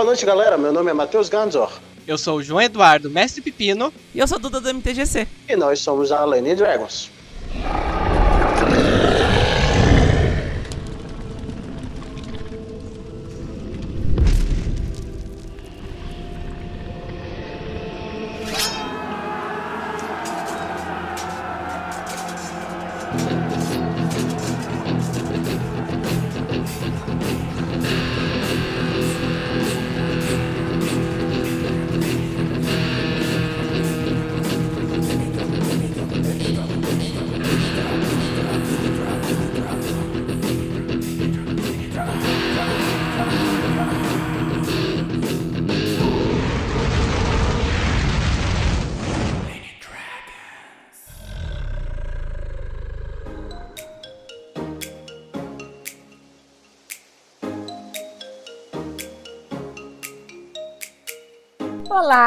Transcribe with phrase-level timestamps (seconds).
[0.00, 0.56] Boa noite, galera.
[0.56, 1.70] Meu nome é Matheus Ganzor.
[2.08, 3.92] Eu sou o João Eduardo, mestre Pepino.
[4.14, 5.28] E eu sou o Duda do MTGC.
[5.46, 7.10] E nós somos a Lane Dragons.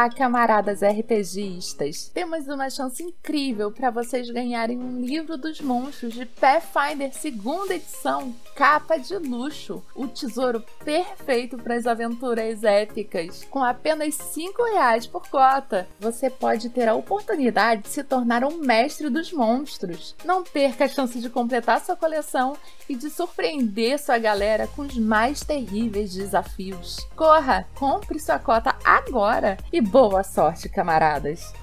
[0.10, 2.10] Camaradas RPGistas!
[2.14, 8.34] Temos uma chance incrível para vocês ganharem um livro dos monstros de Pathfinder segunda edição,
[8.56, 13.44] capa de luxo, o tesouro perfeito para as aventuras épicas.
[13.46, 18.58] Com apenas cinco reais por cota, você pode ter a oportunidade de se tornar um
[18.58, 20.16] mestre dos monstros.
[20.24, 22.56] Não perca a chance de completar sua coleção
[22.88, 26.98] e de surpreender sua galera com os mais terríveis desafios.
[27.16, 31.54] Corra, compre sua cota agora e boa sorte, camaradas!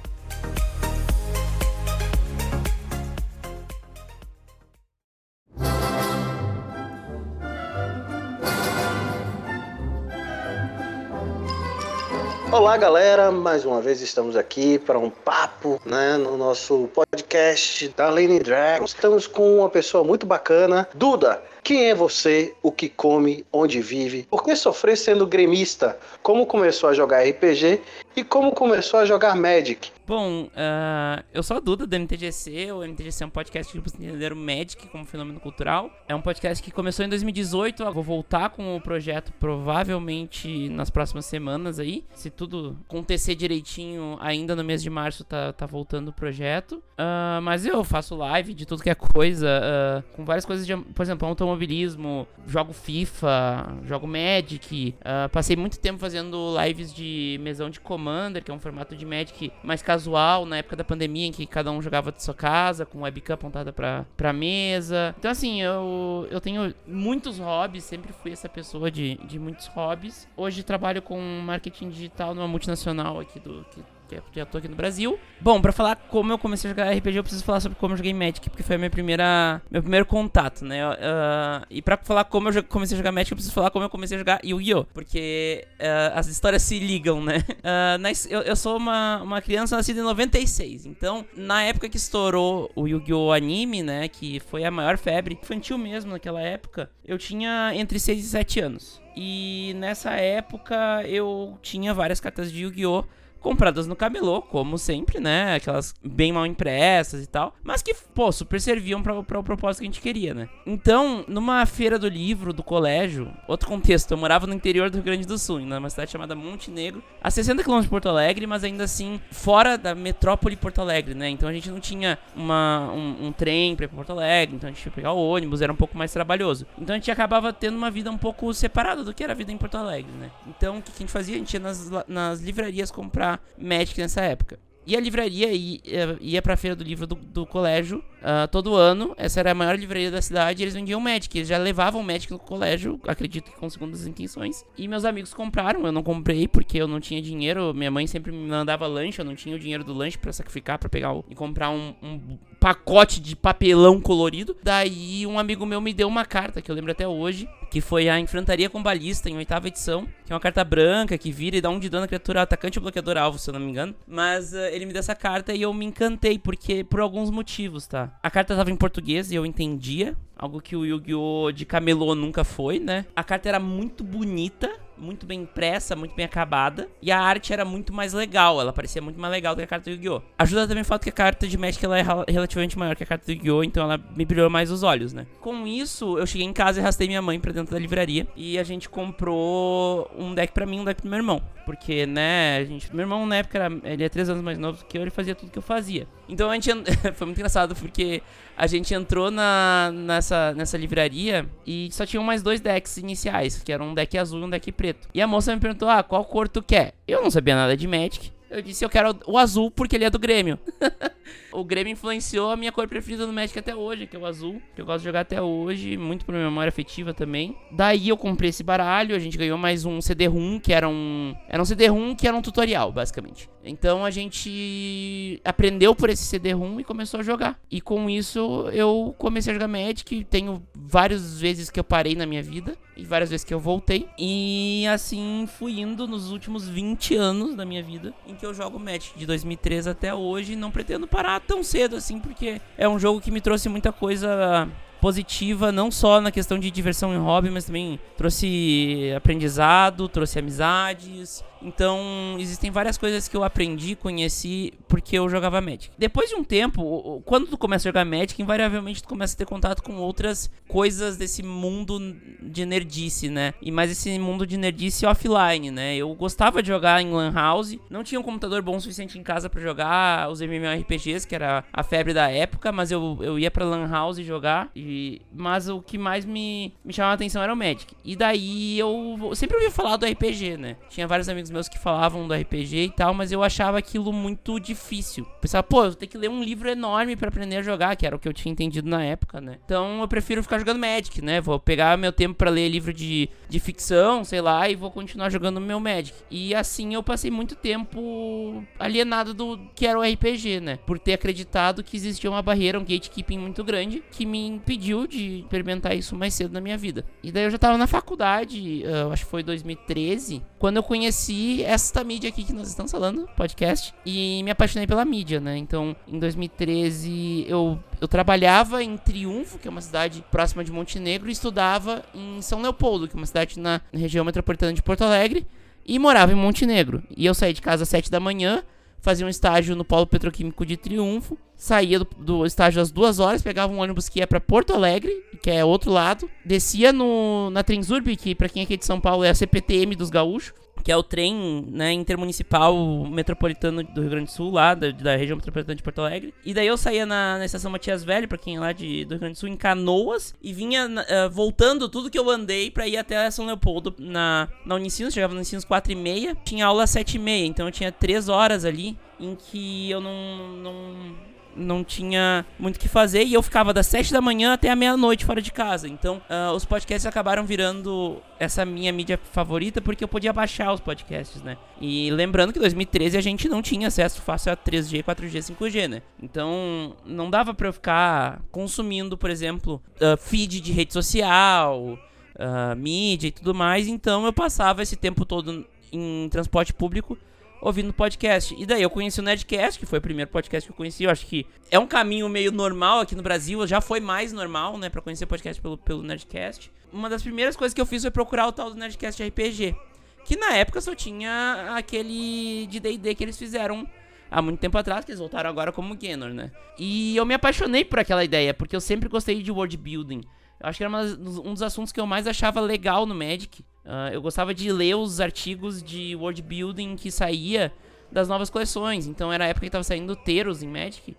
[12.53, 13.33] Olá, galera.
[13.33, 18.91] Mais uma vez estamos aqui para um papo, né, no nosso podcast da Lane Dragons.
[18.91, 21.43] Estamos com uma pessoa muito bacana, Duda.
[21.63, 22.53] Quem é você?
[22.63, 23.47] O que come?
[23.53, 24.27] Onde vive?
[24.29, 25.97] Por que sofrer sendo gremista?
[26.23, 27.81] Como começou a jogar RPG
[28.17, 29.91] e como começou a jogar Magic?
[30.11, 32.73] Bom, uh, eu sou a Duda do MTGC.
[32.73, 35.89] O MTGC é um podcast que entender o Magic como fenômeno cultural.
[36.09, 37.85] É um podcast que começou em 2018.
[37.85, 42.05] Eu vou voltar com o projeto provavelmente nas próximas semanas aí.
[42.13, 46.83] Se tudo acontecer direitinho, ainda no mês de março tá, tá voltando o projeto.
[46.99, 50.77] Uh, mas eu faço live de tudo que é coisa, uh, com várias coisas de,
[50.77, 54.97] por exemplo, automobilismo, jogo FIFA, jogo Magic.
[55.31, 59.53] passei muito tempo fazendo lives de mesão de Commander, que é um formato de Magic
[59.63, 63.03] mais casual na época da pandemia, em que cada um jogava de sua casa, com
[63.03, 65.15] webcam apontada pra, pra mesa.
[65.19, 70.27] Então, assim, eu, eu tenho muitos hobbies, sempre fui essa pessoa de, de muitos hobbies.
[70.37, 73.65] Hoje trabalho com marketing digital numa multinacional aqui do.
[74.11, 75.17] Que, já tô aqui no Brasil.
[75.41, 77.97] Bom, para falar como eu comecei a jogar RPG, eu preciso falar sobre como eu
[77.97, 80.85] joguei Magic, porque foi a minha primeira, meu primeiro contato, né?
[80.89, 83.89] Uh, e para falar como eu comecei a jogar Magic, eu preciso falar como eu
[83.89, 84.85] comecei a jogar Yu-Gi-Oh!
[84.93, 87.45] Porque uh, as histórias se ligam, né?
[87.61, 92.71] Uh, eu, eu, sou uma, uma criança nascida em 96, então na época que estourou
[92.75, 93.33] o Yu-Gi-Oh!
[93.33, 94.09] anime, né?
[94.09, 98.61] Que foi a maior febre infantil mesmo naquela época, eu tinha entre 6 e 7
[98.61, 99.01] anos.
[99.15, 103.05] E nessa época eu tinha várias cartas de Yu-Gi-Oh!
[103.41, 105.55] Compradas no camelô, como sempre, né?
[105.57, 109.87] Aquelas bem mal impressas e tal, mas que, pô, super serviam para o propósito que
[109.87, 110.49] a gente queria, né?
[110.67, 115.05] Então, numa feira do livro do colégio, outro contexto, eu morava no interior do Rio
[115.05, 118.85] Grande do Sul, numa cidade chamada Montenegro, a 60 km de Porto Alegre, mas ainda
[118.85, 121.29] assim fora da metrópole Porto Alegre, né?
[121.29, 124.85] Então a gente não tinha uma, um, um trem para Porto Alegre, então a gente
[124.85, 126.67] ia pegar o ônibus, era um pouco mais trabalhoso.
[126.79, 129.51] Então a gente acabava tendo uma vida um pouco separada do que era a vida
[129.51, 130.31] em Porto Alegre, né?
[130.47, 131.37] Então o que a gente fazia?
[131.37, 134.59] A gente ia nas, nas livrarias comprar Magic nessa época.
[134.87, 139.15] E a livraria ia, ia pra feira do livro do, do colégio uh, todo ano.
[139.17, 140.63] Essa era a maior livraria da cidade.
[140.63, 141.37] eles vendiam Magic.
[141.37, 144.65] Eles já levavam Magic no colégio, acredito que com segundas intenções.
[144.77, 145.85] E meus amigos compraram.
[145.85, 147.75] Eu não comprei porque eu não tinha dinheiro.
[147.75, 149.21] Minha mãe sempre me mandava lanche.
[149.21, 151.95] Eu não tinha o dinheiro do lanche para sacrificar, para pegar o, e comprar um,
[152.03, 154.57] um pacote de papelão colorido.
[154.63, 158.09] Daí um amigo meu me deu uma carta que eu lembro até hoje, que foi
[158.09, 161.61] a Enfrentaria com Balista em oitava edição, que é uma carta branca que vira e
[161.61, 163.95] dá um de dano à criatura atacante ou bloqueador alvo, se eu não me engano.
[164.07, 167.87] Mas uh, ele me deu essa carta e eu me encantei porque por alguns motivos,
[167.87, 168.13] tá?
[168.23, 172.43] A carta tava em português e eu entendia, algo que o Yu-Gi-Oh de camelô nunca
[172.43, 173.07] foi, né?
[173.15, 174.71] A carta era muito bonita
[175.01, 176.89] muito bem impressa, muito bem acabada.
[177.01, 179.67] E a arte era muito mais legal, ela parecia muito mais legal do que a
[179.67, 180.23] carta do Yu-Gi-Oh!
[180.39, 183.07] Ajuda também o fato que a carta de Magic ela é relativamente maior que a
[183.07, 183.65] carta do Yu-Gi-Oh!
[183.65, 185.27] Então ela me brilhou mais os olhos, né?
[185.41, 188.27] Com isso, eu cheguei em casa e arrastei minha mãe pra dentro da livraria.
[188.37, 191.43] E a gente comprou um deck pra mim e um deck pro meu irmão.
[191.71, 194.85] Porque, né, a gente, meu irmão na época era, ele é três anos mais novo
[194.87, 196.05] que eu, ele fazia tudo que eu fazia.
[196.29, 196.69] Então a gente
[197.15, 198.21] foi muito engraçado porque
[198.57, 203.73] a gente entrou na, nessa, nessa livraria e só tinham mais dois decks iniciais, que
[203.73, 205.09] eram um deck azul e um deck preto.
[205.15, 206.93] E a moça me perguntou: "Ah, qual cor tu quer?".
[207.07, 208.33] Eu não sabia nada de Magic.
[208.51, 210.59] Eu disse, eu quero o azul porque ele é do Grêmio.
[211.53, 214.61] o Grêmio influenciou a minha cor preferida no Magic até hoje, que é o azul.
[214.75, 217.57] Que eu gosto de jogar até hoje, muito por minha memória afetiva também.
[217.71, 221.35] Daí eu comprei esse baralho, a gente ganhou mais um CD-ROM, que era um...
[221.49, 223.49] Era um CD-ROM que era um tutorial, basicamente.
[223.65, 227.59] Então a gente aprendeu por esse CD-ROM e começou a jogar.
[227.71, 230.25] E com isso eu comecei a jogar Magic.
[230.25, 234.09] Tenho várias vezes que eu parei na minha vida e várias vezes que eu voltei.
[234.19, 238.79] E assim fui indo nos últimos 20 anos da minha vida em que eu jogo
[238.79, 240.57] Magic de 2003 até hoje.
[240.57, 244.69] Não pretendo parar tão cedo assim, porque é um jogo que me trouxe muita coisa
[245.01, 251.43] positiva, não só na questão de diversão e hobby, mas também trouxe aprendizado, trouxe amizades,
[251.63, 255.91] então, existem várias coisas que eu aprendi, conheci, porque eu jogava Magic.
[255.99, 259.47] Depois de um tempo, quando tu começa a jogar Magic, invariavelmente tu começa a ter
[259.47, 263.55] contato com outras coisas desse mundo de nerdice, né?
[263.61, 265.97] E mais esse mundo de nerdice offline, né?
[265.97, 269.23] Eu gostava de jogar em Lan House, não tinha um computador bom o suficiente em
[269.23, 273.51] casa para jogar os MMORPGs, que era a febre da época, mas eu, eu ia
[273.51, 275.21] pra Lan House jogar, e...
[275.33, 277.95] mas o que mais me, me chamava a atenção era o Magic.
[278.05, 280.77] E daí eu, eu sempre ouvi falar do RPG, né?
[280.89, 284.13] Tinha vários amigos amigos meus que falavam do RPG e tal, mas eu achava aquilo
[284.13, 285.27] muito difícil.
[285.41, 288.17] Pensava, pô, eu tenho que ler um livro enorme para aprender a jogar, que era
[288.17, 289.59] o que eu tinha entendido na época, né?
[289.65, 291.41] Então eu prefiro ficar jogando Magic, né?
[291.41, 295.29] Vou pegar meu tempo para ler livro de, de ficção, sei lá, e vou continuar
[295.31, 296.17] jogando meu Magic.
[296.31, 300.79] E assim eu passei muito tempo alienado do que era o RPG, né?
[300.87, 305.41] Por ter acreditado que existia uma barreira, um gatekeeping muito grande, que me impediu de
[305.41, 307.05] experimentar isso mais cedo na minha vida.
[307.23, 311.65] E daí eu já tava na faculdade, uh, acho que foi 2013, quando eu conheci
[311.65, 315.57] esta mídia aqui que nós estamos falando, podcast, e me apaixonei pela mídia, né?
[315.57, 321.31] Então, em 2013, eu, eu trabalhava em Triunfo, que é uma cidade próxima de Montenegro,
[321.31, 325.47] e estudava em São Leopoldo, que é uma cidade na região metropolitana de Porto Alegre,
[325.87, 327.03] e morava em Montenegro.
[327.17, 328.63] E eu saí de casa às 7 da manhã,
[329.01, 333.43] fazia um estágio no Polo Petroquímico de Triunfo, saía do, do, estágio às duas horas,
[333.43, 335.13] pegava um ônibus que ia para Porto Alegre,
[335.43, 339.01] que é outro lado, descia no, na Transurb, que para quem é aqui de São
[339.01, 344.11] Paulo é a CPTM dos gaúchos, que é o trem né, intermunicipal metropolitano do Rio
[344.11, 346.35] Grande do Sul, lá da, da, região metropolitana de Porto Alegre.
[346.45, 349.11] E daí eu saía na, na estação Matias Velho, pra quem é lá de, do
[349.11, 352.87] Rio Grande do Sul, em Canoas, e vinha uh, voltando tudo que eu andei pra
[352.87, 356.85] ir até São Leopoldo na, na Unicinos, chegava no Unicinos 4 e meia, tinha aula
[356.85, 361.15] às 7 e meia, então eu tinha 3 horas ali em que eu não, não
[361.61, 364.77] não tinha muito o que fazer e eu ficava das 7 da manhã até a
[364.77, 365.89] meia-noite fora de casa.
[365.89, 370.81] Então, uh, os podcasts acabaram virando essa minha mídia favorita porque eu podia baixar os
[370.81, 371.57] podcasts, né?
[371.81, 375.89] E lembrando que em 2013 a gente não tinha acesso fácil a 3G, 4G, 5G,
[375.89, 376.03] né?
[376.23, 381.99] Então, não dava para eu ficar consumindo, por exemplo, uh, feed de rede social,
[382.37, 383.87] uh, mídia e tudo mais.
[383.87, 387.19] Então, eu passava esse tempo todo em transporte público
[387.61, 388.55] ouvindo podcast.
[388.59, 391.05] E daí eu conheci o Nerdcast, que foi o primeiro podcast que eu conheci.
[391.05, 393.67] Eu acho que é um caminho meio normal aqui no Brasil.
[393.67, 396.71] Já foi mais normal, né, pra conhecer podcast pelo, pelo Nerdcast.
[396.93, 399.77] Uma das primeiras coisas que eu fiz foi procurar o tal do Nerdcast RPG.
[400.25, 403.87] Que na época só tinha aquele de DD que eles fizeram
[404.31, 406.51] há muito tempo atrás, que eles voltaram agora como Genor, né?
[406.79, 410.23] E eu me apaixonei por aquela ideia, porque eu sempre gostei de world building.
[410.61, 413.65] Eu acho que era uma, um dos assuntos que eu mais achava legal no Magic.
[413.85, 417.73] Uh, eu gostava de ler os artigos de world building que saía
[418.11, 419.07] das novas coleções.
[419.07, 421.17] Então era a época que tava saindo Teros em Magic.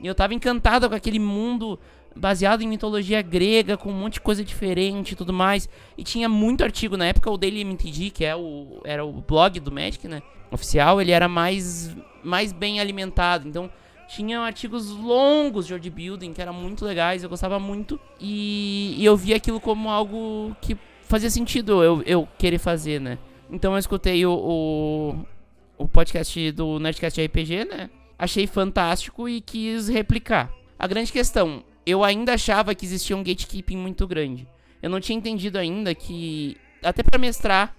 [0.00, 1.78] E eu tava encantado com aquele mundo
[2.14, 5.68] baseado em mitologia grega, com um monte de coisa diferente e tudo mais.
[5.96, 9.58] E tinha muito artigo na época, o Daily MTG, que é o, era o blog
[9.60, 10.20] do Magic, né?
[10.50, 13.48] Oficial, ele era mais, mais bem alimentado.
[13.48, 13.70] Então
[14.08, 17.98] tinha artigos longos de world building que eram muito legais, eu gostava muito.
[18.20, 20.76] E, e eu via aquilo como algo que
[21.12, 23.18] fazia sentido eu, eu querer fazer, né?
[23.50, 25.26] Então eu escutei o, o,
[25.76, 27.90] o podcast do Nerdcast RPG, né?
[28.18, 30.50] Achei fantástico e quis replicar.
[30.78, 34.48] A grande questão, eu ainda achava que existia um gatekeeping muito grande.
[34.82, 37.76] Eu não tinha entendido ainda que, até para mestrar,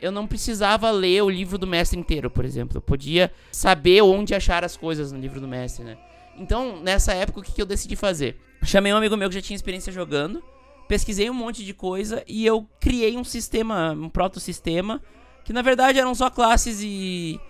[0.00, 2.76] eu não precisava ler o livro do mestre inteiro, por exemplo.
[2.76, 5.98] Eu podia saber onde achar as coisas no livro do mestre, né?
[6.38, 8.38] Então, nessa época, o que, que eu decidi fazer?
[8.62, 10.40] Chamei um amigo meu que já tinha experiência jogando
[10.88, 15.00] pesquisei um monte de coisa e eu criei um sistema, um proto-sistema,
[15.44, 17.40] que na verdade eram só classes e,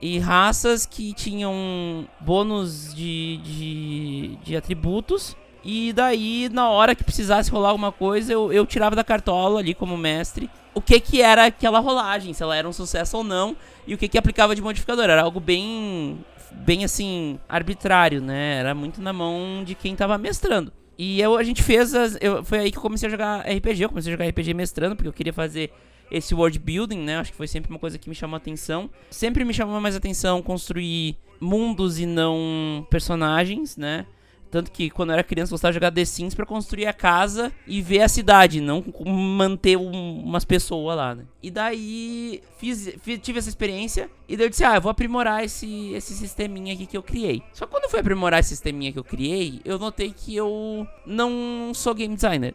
[0.00, 7.50] e raças que tinham bônus de, de, de atributos E daí, na hora que precisasse
[7.50, 11.46] rolar alguma coisa, eu, eu tirava da cartola ali como mestre o que que era
[11.46, 14.60] aquela rolagem, se ela era um sucesso ou não, e o que que aplicava de
[14.60, 15.04] modificador.
[15.04, 16.22] Era algo bem,
[16.52, 18.58] bem assim, arbitrário, né?
[18.58, 20.70] Era muito na mão de quem tava mestrando.
[20.98, 21.94] E eu, a gente fez.
[21.94, 23.82] As, eu, foi aí que eu comecei a jogar RPG.
[23.82, 25.70] Eu comecei a jogar RPG mestrando, porque eu queria fazer
[26.10, 27.18] esse world building, né?
[27.18, 28.88] Acho que foi sempre uma coisa que me chamou atenção.
[29.10, 34.06] Sempre me chamou mais atenção construir mundos e não personagens, né?
[34.50, 36.92] Tanto que quando eu era criança eu gostava de jogar The Sims pra construir a
[36.92, 41.24] casa e ver a cidade, não manter um, umas pessoas lá, né?
[41.42, 45.44] E daí fiz, fiz, tive essa experiência e daí eu disse, ah, eu vou aprimorar
[45.44, 47.42] esse, esse sisteminha aqui que eu criei.
[47.52, 50.86] Só que quando eu fui aprimorar esse sisteminha que eu criei, eu notei que eu
[51.04, 52.54] não sou game designer.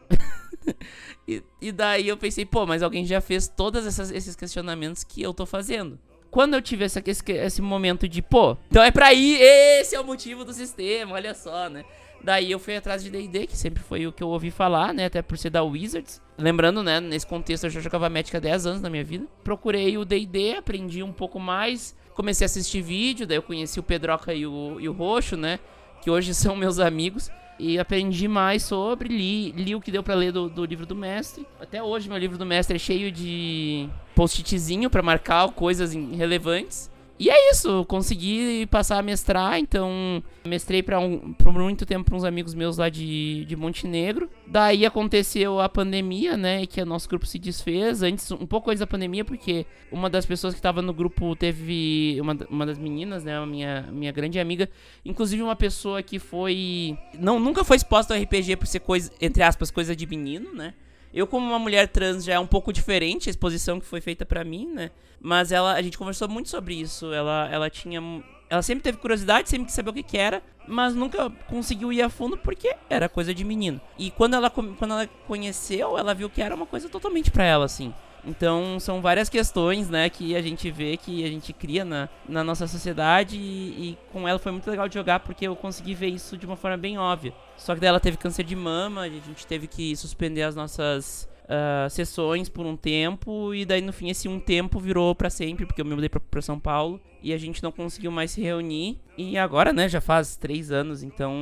[1.27, 5.33] e, e, daí eu pensei, pô, mas alguém já fez todos esses questionamentos que eu
[5.33, 5.99] tô fazendo
[6.31, 9.99] quando eu tive essa, esse, esse momento de, pô, então é pra ir, esse é
[9.99, 11.83] o motivo do sistema, olha só, né?
[12.23, 15.05] Daí eu fui atrás de D&D, que sempre foi o que eu ouvi falar, né?
[15.05, 16.21] Até por ser da Wizards.
[16.37, 16.99] Lembrando, né?
[16.99, 19.25] Nesse contexto eu já jogava Magic há 10 anos na minha vida.
[19.43, 21.95] Procurei o D&D, aprendi um pouco mais.
[22.13, 25.59] Comecei a assistir vídeo, daí eu conheci o Pedroca e o, e o Roxo, né?
[26.03, 27.31] Que hoje são meus amigos.
[27.63, 30.95] E aprendi mais sobre, li, li o que deu para ler do, do, livro do
[30.95, 31.45] mestre.
[31.59, 36.90] Até hoje meu livro do mestre é cheio de post-itzinho para marcar coisas relevantes.
[37.21, 42.15] E é isso, consegui passar a mestrar, então mestrei pra um, por muito tempo para
[42.15, 44.27] uns amigos meus lá de, de Montenegro.
[44.47, 48.79] Daí aconteceu a pandemia, né, que o nosso grupo se desfez, antes, um pouco antes
[48.79, 53.23] da pandemia, porque uma das pessoas que estava no grupo teve, uma, uma das meninas,
[53.23, 54.67] né, minha, minha grande amiga,
[55.05, 59.43] inclusive uma pessoa que foi, não, nunca foi exposta ao RPG por ser coisa, entre
[59.43, 60.73] aspas, coisa de menino, né,
[61.13, 64.25] eu, como uma mulher trans, já é um pouco diferente a exposição que foi feita
[64.25, 64.91] para mim, né?
[65.19, 67.13] Mas ela, a gente conversou muito sobre isso.
[67.13, 68.01] Ela, ela tinha.
[68.49, 72.01] Ela sempre teve curiosidade, sempre quis saber o que, que era, mas nunca conseguiu ir
[72.01, 73.79] a fundo porque era coisa de menino.
[73.97, 77.63] E quando ela, quando ela conheceu, ela viu que era uma coisa totalmente pra ela,
[77.63, 77.93] assim.
[78.25, 82.43] Então são várias questões, né, que a gente vê, que a gente cria na, na
[82.43, 86.07] nossa sociedade e, e, com ela foi muito legal de jogar porque eu consegui ver
[86.07, 87.33] isso de uma forma bem óbvia.
[87.57, 91.27] Só que daí ela teve câncer de mama, a gente teve que suspender as nossas
[91.45, 95.65] uh, sessões por um tempo e daí no fim esse um tempo virou para sempre
[95.65, 98.97] porque eu me mudei pra, São Paulo e a gente não conseguiu mais se reunir
[99.17, 101.33] e agora né já faz três anos então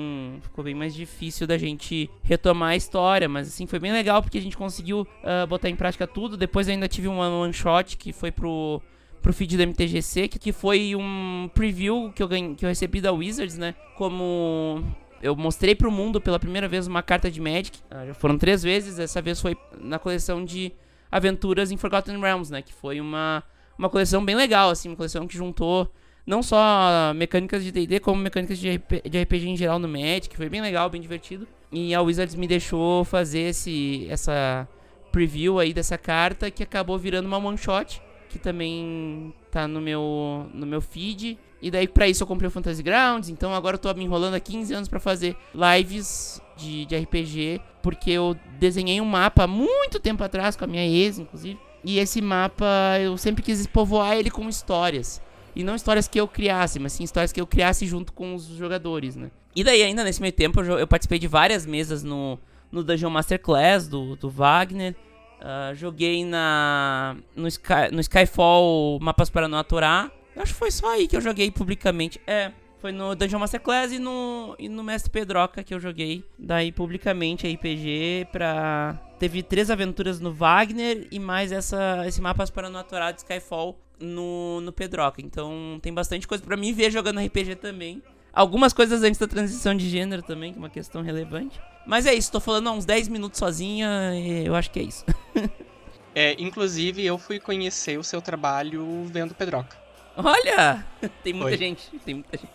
[0.41, 4.37] ficou bem mais difícil da gente retomar a história mas assim foi bem legal porque
[4.37, 8.11] a gente conseguiu uh, botar em prática tudo depois ainda tive um one shot que
[8.11, 8.81] foi pro
[9.21, 13.01] pro feed do MTGC, que, que foi um preview que eu, ganhei, que eu recebi
[13.01, 13.75] da Wizards, né?
[13.97, 14.81] Como
[15.21, 17.79] eu mostrei pro mundo pela primeira vez uma carta de Magic.
[17.89, 18.99] Ah, já foram três vezes.
[18.99, 20.71] Essa vez foi na coleção de
[21.11, 22.61] aventuras em Forgotten Realms, né?
[22.61, 23.43] Que foi uma,
[23.77, 24.89] uma coleção bem legal, assim.
[24.89, 25.91] Uma coleção que juntou
[26.25, 30.35] não só mecânicas de D&D, como mecânicas de, RP, de RPG em geral no Magic.
[30.35, 31.47] Foi bem legal, bem divertido.
[31.71, 34.67] E a Wizards me deixou fazer esse, essa
[35.11, 38.01] preview aí dessa carta, que acabou virando uma one-shot.
[38.29, 41.37] Que também tá no meu, no meu feed.
[41.61, 44.35] E daí para isso eu comprei o Fantasy Grounds, então agora eu tô me enrolando
[44.35, 49.99] há 15 anos para fazer lives de, de RPG, porque eu desenhei um mapa muito
[49.99, 51.59] tempo atrás com a minha ex, inclusive.
[51.83, 52.65] E esse mapa
[53.01, 55.21] eu sempre quis povoar ele com histórias.
[55.55, 58.45] E não histórias que eu criasse, mas sim histórias que eu criasse junto com os
[58.45, 59.31] jogadores, né?
[59.55, 62.39] E daí, ainda nesse meio tempo, eu, eu participei de várias mesas no,
[62.71, 64.95] no Dungeon Masterclass do, do Wagner.
[65.39, 70.11] Uh, joguei na no, Sky, no Skyfall Mapas para não aturar.
[70.35, 72.19] Eu acho que foi só aí que eu joguei publicamente.
[72.27, 76.23] É, foi no Dungeon Masterclass e no, e no Mestre Pedroca que eu joguei.
[76.37, 78.99] Daí publicamente RPG pra.
[79.17, 83.77] Teve três aventuras no Wagner e mais essa, esse Mapas para não aturar de Skyfall
[83.99, 85.21] no, no Pedroca.
[85.21, 88.01] Então tem bastante coisa para mim ver jogando RPG também.
[88.31, 91.59] Algumas coisas antes da transição de gênero também, que é uma questão relevante.
[91.89, 94.13] Mas é isso, tô falando há uns 10 minutos sozinha
[94.45, 95.03] eu acho que é isso.
[96.13, 99.75] é, inclusive eu fui conhecer o seu trabalho vendo Pedroca.
[100.15, 100.85] Olha!
[101.23, 101.57] Tem muita Foi.
[101.57, 102.51] gente, tem muita gente.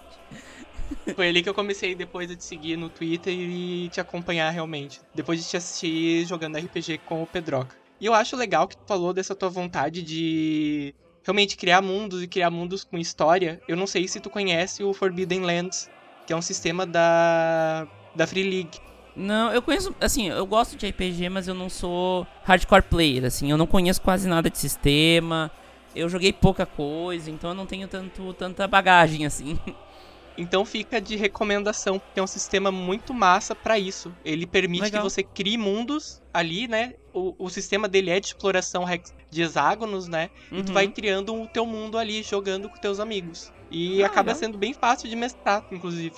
[1.17, 5.01] Foi ali que eu comecei depois de te seguir no Twitter e te acompanhar realmente.
[5.13, 7.75] Depois de te assistir jogando RPG com o Pedroca.
[8.01, 12.29] E eu acho legal que tu falou dessa tua vontade de realmente criar mundos e
[12.29, 13.61] criar mundos com história.
[13.67, 15.91] Eu não sei se tu conhece o Forbidden Lands,
[16.25, 18.94] que é um sistema da da Free League.
[19.17, 23.51] Não, eu conheço, assim, eu gosto de RPG, mas eu não sou hardcore player, assim,
[23.51, 25.51] eu não conheço quase nada de sistema.
[25.95, 29.59] Eu joguei pouca coisa, então eu não tenho tanto tanta bagagem assim.
[30.37, 34.13] Então fica de recomendação, porque é um sistema muito massa para isso.
[34.25, 35.03] Ele permite Legal.
[35.03, 36.95] que você crie mundos ali, né?
[37.13, 38.85] O, o sistema dele é de exploração
[39.31, 40.31] de hexágonos, né?
[40.51, 40.59] Uhum.
[40.59, 40.93] E tu vai uhum.
[40.93, 43.53] criando o teu mundo ali, jogando com teus amigos.
[43.71, 44.41] E ah, acaba legal.
[44.41, 46.17] sendo bem fácil de mestrar, inclusive.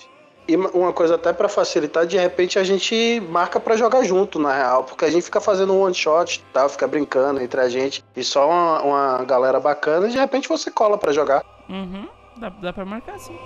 [0.49, 4.53] E uma coisa até para facilitar, de repente a gente marca para jogar junto, na
[4.53, 6.69] real, porque a gente fica fazendo um one shot, tá?
[6.69, 10.71] Fica brincando entre a gente e só uma, uma galera bacana, e de repente você
[10.71, 11.43] cola para jogar.
[11.69, 13.37] Uhum, dá, dá pra marcar sim.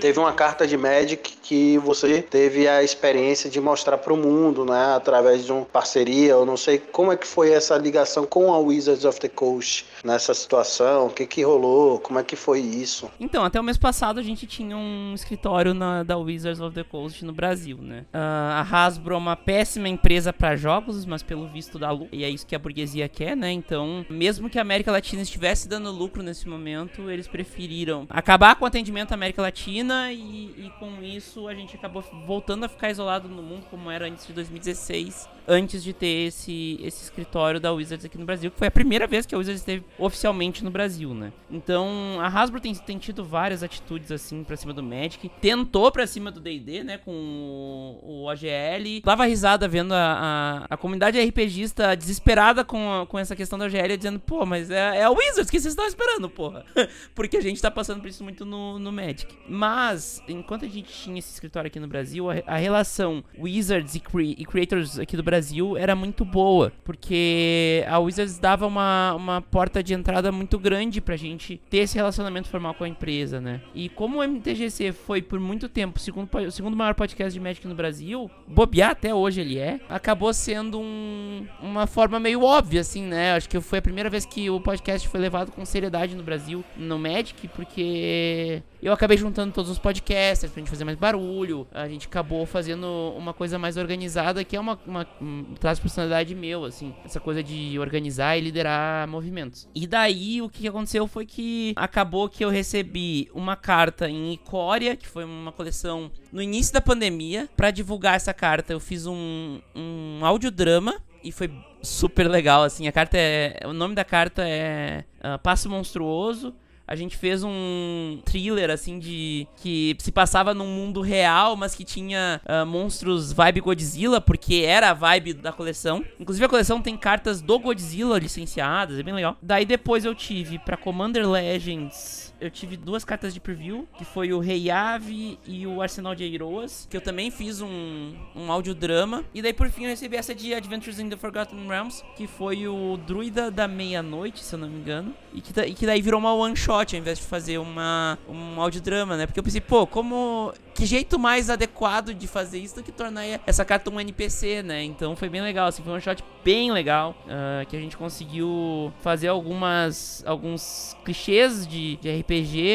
[0.00, 4.64] Teve uma carta de Magic que você teve a experiência de mostrar para o mundo,
[4.64, 6.30] né, através de uma parceria.
[6.30, 9.84] Eu não sei como é que foi essa ligação com a Wizards of the Coast
[10.02, 13.10] nessa situação, o que que rolou, como é que foi isso.
[13.20, 16.84] Então, até o mês passado a gente tinha um escritório na, da Wizards of the
[16.84, 18.06] Coast no Brasil, né?
[18.14, 22.24] Uh, a Hasbro é uma péssima empresa para jogos, mas pelo visto dá lucro, e
[22.24, 23.52] é isso que a burguesia quer, né?
[23.52, 28.64] Então, mesmo que a América Latina estivesse dando lucro nesse momento, eles preferiram acabar com
[28.64, 32.90] o atendimento à América Latina e, e com isso a gente acabou voltando a ficar
[32.90, 37.72] isolado no mundo como era antes de 2016 antes de ter esse, esse escritório da
[37.72, 40.70] Wizards aqui no Brasil, que foi a primeira vez que a Wizards esteve oficialmente no
[40.70, 41.32] Brasil, né?
[41.50, 45.28] Então, a Hasbro tem, tem tido várias atitudes assim pra cima do Magic.
[45.40, 46.98] Tentou pra cima do D&D, né?
[46.98, 49.02] Com o, o OGL.
[49.04, 53.66] Dava risada vendo a, a, a, comunidade RPGista desesperada com, a, com essa questão da
[53.66, 56.64] OGL, dizendo, pô, mas é, é a Wizards que vocês estão esperando, porra.
[57.12, 59.26] Porque a gente tá passando por isso muito no, no Magic.
[59.48, 64.00] Mas, enquanto a gente tinha esse escritório aqui no Brasil, a, a relação Wizards e,
[64.00, 65.39] cre e Creators aqui do Brasil
[65.76, 66.72] era muito boa.
[66.84, 71.96] Porque a Wizards dava uma, uma porta de entrada muito grande pra gente ter esse
[71.96, 73.60] relacionamento formal com a empresa, né?
[73.74, 77.40] E como o MTGC foi por muito tempo o segundo, o segundo maior podcast de
[77.40, 82.80] Magic no Brasil, bobear até hoje ele é, acabou sendo um, uma forma meio óbvia,
[82.80, 83.34] assim, né?
[83.34, 86.64] Acho que foi a primeira vez que o podcast foi levado com seriedade no Brasil,
[86.76, 91.66] no Magic, porque eu acabei juntando todos os podcasters pra gente fazer mais barulho.
[91.72, 95.82] A gente acabou fazendo uma coisa mais organizada, que é uma, uma um traço de
[95.82, 96.94] personalidade meu, assim.
[97.04, 99.68] Essa coisa de organizar e liderar movimentos.
[99.74, 104.96] E daí, o que aconteceu foi que acabou que eu recebi uma carta em Icória,
[104.96, 107.48] que foi uma coleção no início da pandemia.
[107.56, 111.50] para divulgar essa carta, eu fiz um, um audiodrama e foi
[111.82, 112.88] super legal, assim.
[112.88, 113.60] A carta é...
[113.64, 116.54] O nome da carta é uh, Passo Monstruoso
[116.90, 119.46] a gente fez um thriller, assim, de.
[119.56, 124.90] que se passava num mundo real, mas que tinha uh, monstros vibe Godzilla, porque era
[124.90, 126.04] a vibe da coleção.
[126.18, 129.36] Inclusive, a coleção tem cartas do Godzilla licenciadas, é bem legal.
[129.40, 134.32] Daí depois eu tive pra Commander Legends eu tive duas cartas de preview, que foi
[134.32, 139.24] o Rei Ave e o Arsenal de Heroes, que eu também fiz um, um audiodrama.
[139.34, 142.66] E daí, por fim, eu recebi essa de Adventures in the Forgotten Realms, que foi
[142.66, 145.14] o Druida da Meia-Noite, se eu não me engano.
[145.32, 149.16] E que, e que daí virou uma one-shot, ao invés de fazer uma, um audiodrama,
[149.16, 149.26] né?
[149.26, 153.24] Porque eu pensei, pô, como que jeito mais adequado de fazer isso do que tornar
[153.46, 154.82] essa carta um NPC, né?
[154.82, 158.92] Então foi bem legal, assim, foi um shot bem legal, uh, que a gente conseguiu
[159.02, 162.29] fazer algumas alguns clichês de, de RPG,